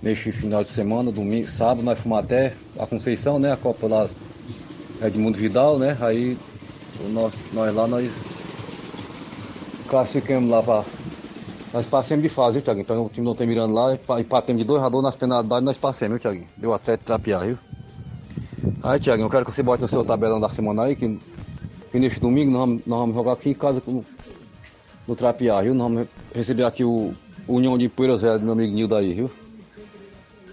[0.02, 3.54] neste final de semana, domingo, sábado, nós fomos até a Conceição, né?
[3.54, 4.10] A Copa lá
[5.02, 5.98] Edmundo Vidal, né?
[6.02, 6.38] Aí
[7.12, 8.12] nós, nós lá, nós
[9.88, 10.84] classificamos lá para.
[11.74, 12.84] Nós passamos de fase, viu, Tiaguinho?
[12.84, 15.78] Então o time não tem mirando lá, e patemos de dois jogadores nas penalidades, nós
[15.78, 16.48] passamos, viu, Tiaguinho?
[16.58, 17.58] Deu até trapear, viu?
[18.84, 21.20] Aí, Tiaguinho, eu quero que você bote no seu tabelão da semana aí, que,
[21.94, 24.04] que neste domingo nós, vamos- nós vamos jogar aqui em casa com,
[25.08, 25.76] no Trapiá, viu?
[25.76, 27.14] Nós vamos receber aqui o,
[27.48, 29.30] União de Poeira Zero, do meu amigo Nildo aí, viu?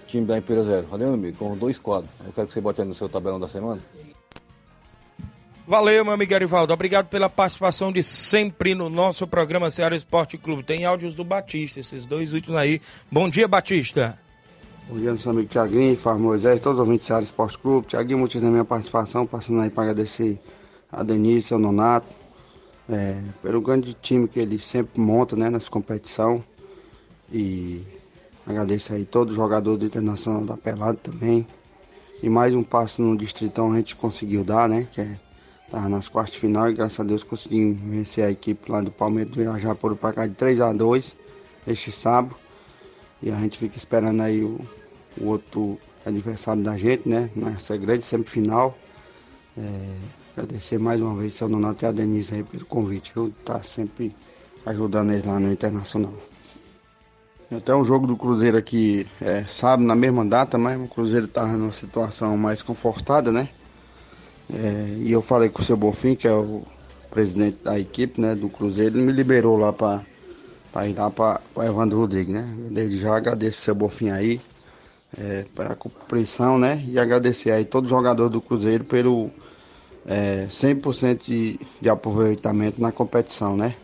[0.07, 1.39] Time da Poeira Zero, valeu, meu amigo?
[1.39, 2.11] Com dois quadros.
[2.27, 3.81] Eu quero que você bote aí no seu tabelão da semana.
[5.67, 6.75] Valeu, meu amigo Arivaldo.
[6.75, 10.63] Obrigado pela participação de sempre no nosso programa Ceará Esporte Clube.
[10.65, 12.83] Tem áudios do Batista, esses dois últimos aí.
[13.11, 14.19] Bom dia, Batista.
[14.89, 17.87] Bom dia, meu amigo Tiaguinho, Fábio Moisés, todos os ouvintes do Ceará Esporte Clube.
[17.87, 20.39] Tiaguinho, motivo da minha participação, passando aí para agradecer
[20.93, 22.09] a Denise, ao Nonato,
[22.89, 26.43] é, pelo grande time que ele sempre monta né, nessa competição.
[27.33, 27.83] E
[28.47, 31.47] agradeço aí todo jogador do Internacional da Pelada também.
[32.23, 34.89] E mais um passo no Distritão a gente conseguiu dar, né?
[34.93, 35.19] Que é,
[35.89, 39.41] nas quartas final e graças a Deus conseguimos vencer a equipe lá do Palmeiras do
[39.41, 41.17] Irajá por para cá de 3 a 2
[41.67, 42.37] este sábado.
[43.23, 44.59] E a gente fica esperando aí o,
[45.19, 47.31] o outro aniversário da gente, né?
[47.37, 48.77] Nessa grande semifinal.
[49.57, 53.63] É, agradecer mais uma vez ao Nonato e a Denise aí pelo convite, que tá
[53.63, 54.15] sempre
[54.65, 56.13] ajudando eles lá no Internacional.
[57.51, 61.45] Até um jogo do Cruzeiro aqui é, sábado, na mesma data, mas o Cruzeiro tá
[61.47, 63.49] numa situação mais confortada, né?
[64.53, 66.63] É, e eu falei com o seu Bonfim, que é o
[67.11, 71.99] presidente da equipe né, do Cruzeiro, ele me liberou lá para ir lá para Evandro
[71.99, 72.55] Rodrigues, né?
[72.71, 74.41] Desde já agradeço o seu Bonfim aí
[75.19, 76.85] é, pela compreensão, né?
[76.87, 79.29] E agradecer aí todo jogador do Cruzeiro pelo
[80.07, 83.75] é, 100% de, de aproveitamento na competição, né?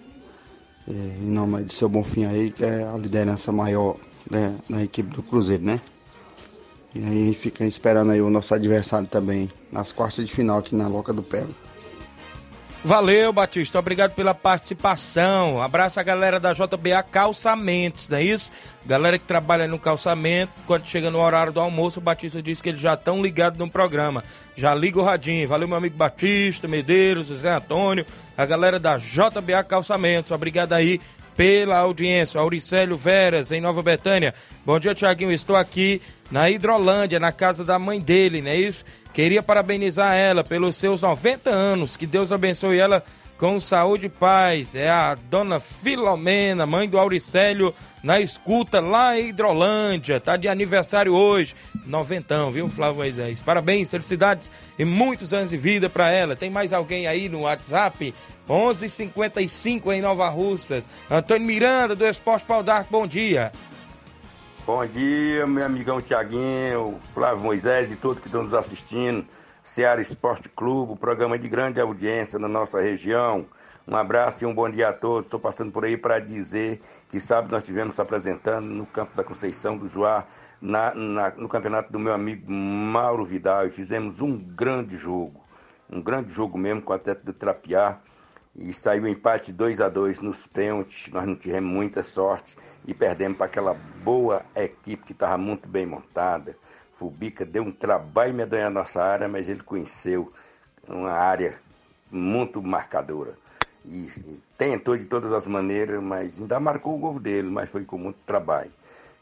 [0.88, 3.96] É, em nome do seu Bonfim aí, que é a liderança maior
[4.30, 5.80] né, na equipe do Cruzeiro, né?
[6.94, 10.58] E aí a gente fica esperando aí o nosso adversário também nas quartas de final
[10.58, 11.54] aqui na Loca do Pego.
[12.84, 13.78] Valeu, Batista.
[13.78, 15.60] Obrigado pela participação.
[15.60, 18.52] Abraço a galera da JBA Calçamentos, não é isso?
[18.84, 22.68] Galera que trabalha no calçamento, quando chega no horário do almoço, o Batista diz que
[22.68, 24.22] eles já estão ligados no programa.
[24.54, 25.48] Já liga o radinho.
[25.48, 28.06] Valeu, meu amigo Batista, Medeiros, José Antônio,
[28.36, 30.30] a galera da JBA Calçamentos.
[30.30, 31.00] Obrigado aí
[31.36, 32.40] pela audiência.
[32.40, 34.32] Auricélio Veras, em Nova Betânia.
[34.64, 35.32] Bom dia, Tiaguinho.
[35.32, 36.00] Estou aqui
[36.30, 38.84] na Hidrolândia, na casa da mãe dele, não é isso?
[39.12, 41.96] Queria parabenizar ela pelos seus 90 anos.
[41.96, 43.02] Que Deus abençoe ela
[43.38, 44.74] com saúde e paz.
[44.74, 50.20] É a dona Filomena, mãe do Auricélio, na escuta lá em Hidrolândia.
[50.20, 51.54] Tá de aniversário hoje.
[51.86, 53.40] Noventão, viu, Flávio Moisés?
[53.40, 56.36] Parabéns, felicidades e muitos anos de vida para ela.
[56.36, 58.14] Tem mais alguém aí no WhatsApp?
[58.48, 60.88] 11:55 em Nova Russas.
[61.10, 63.52] Antônio Miranda, do Esporte Pau d'Arco, bom dia.
[64.66, 69.24] Bom dia, meu amigão Tiaguinho, Flávio Moisés e todos que estão nos assistindo.
[69.62, 73.46] Ceará Esporte Clube, programa de grande audiência na nossa região.
[73.86, 75.26] Um abraço e um bom dia a todos.
[75.26, 79.78] Estou passando por aí para dizer que sábado nós estivemos apresentando no campo da Conceição
[79.78, 80.26] do Joá,
[80.60, 85.44] na, na, no campeonato do meu amigo Mauro Vidal, e fizemos um grande jogo.
[85.88, 88.00] Um grande jogo mesmo com o atleta do Trapiá.
[88.56, 91.08] E saiu o empate 2 a 2 nos pênaltis.
[91.12, 92.56] Nós não tivemos muita sorte
[92.86, 96.56] e perdemos para aquela boa equipe que estava muito bem montada.
[96.98, 100.32] Fubica deu um trabalho medonhar a nossa área, mas ele conheceu
[100.88, 101.54] uma área
[102.10, 103.34] muito marcadora.
[103.84, 107.84] E, e tentou de todas as maneiras, mas ainda marcou o gol dele, mas foi
[107.84, 108.72] com muito trabalho.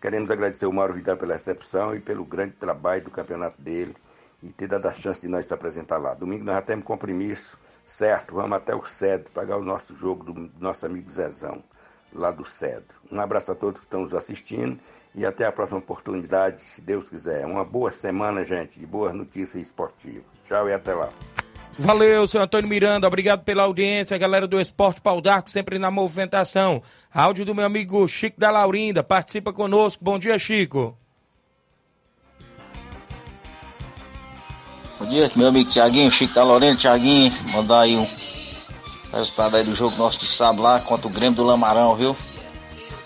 [0.00, 3.94] Queremos agradecer o Mauro Vidal pela recepção e pelo grande trabalho do campeonato dele
[4.42, 6.12] e ter dado a chance de nós se apresentar lá.
[6.14, 8.34] Domingo nós já temos compromisso, certo?
[8.34, 11.64] Vamos até o Cedro pagar o nosso jogo do nosso amigo Zezão,
[12.14, 12.96] lá do Cedro.
[13.10, 14.78] Um abraço a todos que estão nos assistindo
[15.14, 17.46] e até a próxima oportunidade, se Deus quiser.
[17.46, 20.24] Uma boa semana, gente, de boas notícias esportivas.
[20.44, 21.10] Tchau e até lá.
[21.76, 26.80] Valeu, seu Antônio Miranda, obrigado pela audiência, galera do Esporte Pau d'Arco, sempre na movimentação.
[27.12, 30.04] Áudio do meu amigo Chico da Laurinda, participa conosco.
[30.04, 30.96] Bom dia, Chico.
[35.00, 38.06] Bom dia, meu amigo Tiaguinho, Chico da Laurinda, Tiaguinho, mandar aí um
[39.14, 42.16] resultado aí do jogo nosso de sábado lá contra o Grêmio do Lamarão, viu?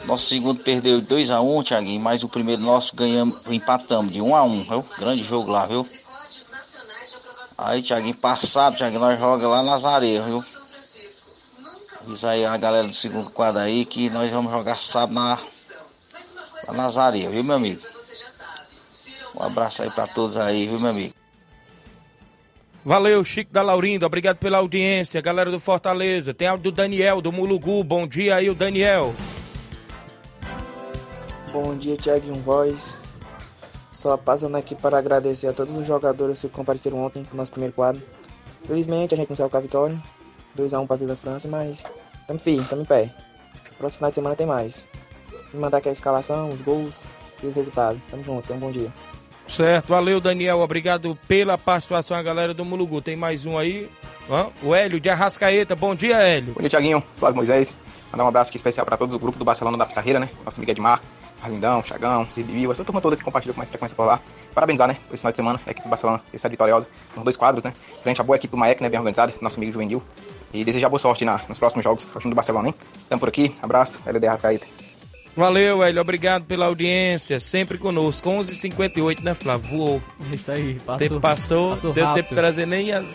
[0.07, 4.65] Nosso segundo perdeu 2x1, um, Tiaguinho, mas o primeiro nosso ganhamos, empatamos de 1x1, um
[4.65, 4.85] viu?
[4.99, 5.87] Grande jogo lá, viu?
[7.59, 10.43] Aí, Thiaguinho, passado, Thiaguinho, nós joga lá nas areias, viu?
[12.07, 15.39] Diz aí a galera do segundo quadro aí que nós vamos jogar sábado na,
[16.67, 17.83] lá nas viu, meu amigo?
[19.35, 21.18] Um abraço aí pra todos aí, viu, meu amigo?
[22.85, 26.33] Valeu, Chico da Laurindo, obrigado pela audiência, galera do Fortaleza.
[26.33, 27.83] Tem áudio do Daniel, do Mulugu.
[27.83, 29.15] Bom dia aí, o Daniel.
[31.53, 33.03] Bom dia, Thiaguinho Voz.
[33.93, 37.75] Só passando aqui para agradecer a todos os jogadores que compareceram ontem pro nosso primeiro
[37.75, 38.01] quadro.
[38.65, 40.01] Felizmente a gente não saiu com a vitória.
[40.57, 41.85] 2x1 para a Vila França, mas
[42.21, 43.15] estamos firmes, estamos em pé.
[43.77, 44.89] Próximo final de semana tem mais.
[45.53, 46.95] E mandar aqui a escalação, os gols
[47.43, 48.01] e os resultados.
[48.11, 48.93] Tamo junto, um bom dia.
[49.49, 53.01] Certo, valeu Daniel, obrigado pela participação, a galera do Mulugu.
[53.01, 53.91] Tem mais um aí,
[54.31, 54.49] Hã?
[54.63, 55.75] o Hélio de Arrascaeta.
[55.75, 56.53] Bom dia, Hélio.
[56.53, 57.73] Bom dia, Tiaguinho, Flávio Moisés.
[58.13, 60.29] Mandar um abraço aqui especial para todos o grupo do Barcelona da Pissarreira, né?
[60.45, 61.01] Nosso amigo Edmar,
[61.43, 64.21] Arlindão, Chagão, Zibiu, essa turma toda que compartilha com mais frequência por lá.
[64.55, 67.37] Parabenizar, né, por esse final de semana, a equipe do Barcelona sido vitoriosa nos dois
[67.37, 67.73] quadros, né?
[68.03, 70.03] Frente à boa equipe do Maek, né, bem organizada, nosso amigo Juvenil.
[70.53, 72.75] E desejar boa sorte na, nos próximos jogos, ao time do Barcelona, hein?
[73.09, 74.88] Tamo por aqui, abraço, LD Rascaeta.
[75.39, 78.29] Valeu, Hélio, obrigado pela audiência, sempre conosco.
[78.29, 79.71] 11h58, né, Flávio?
[79.71, 80.03] Voou.
[80.33, 80.99] Isso aí, passou.
[80.99, 82.23] tempo passou, passou deu rápido.
[82.25, 82.93] tempo de trazer nem.
[82.93, 83.07] as-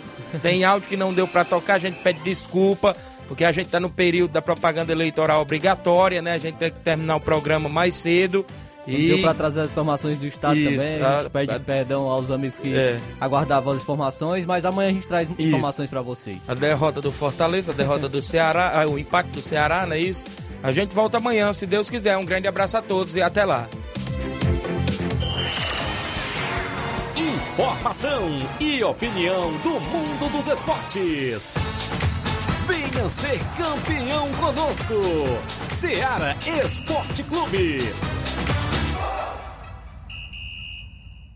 [0.41, 2.95] Tem áudio que não deu pra tocar, a gente pede desculpa,
[3.28, 6.32] porque a gente tá no período da propaganda eleitoral obrigatória, né?
[6.32, 8.45] A gente tem que terminar o programa mais cedo.
[8.86, 10.88] E Deu pra trazer as informações do estado Isso, também.
[11.05, 12.99] A gente a- pede a- perdão aos amigos que É.
[13.19, 15.41] aguardavam as informações, mas amanhã a gente traz Isso.
[15.41, 16.49] informações pra vocês.
[16.49, 19.99] a derrota do Fortaleza, a derrota do Ceará, ah, o impacto do Ceará, não é
[19.99, 20.25] isso?
[20.61, 22.17] A gente volta amanhã, se Deus quiser.
[22.17, 23.69] Um grande abraço a todos e até lá.
[27.15, 31.53] Informação e opinião do mundo dos esportes.
[32.67, 34.93] Venha ser campeão conosco.
[35.65, 37.79] Seara Esporte Clube.
[39.03, 39.32] Woo!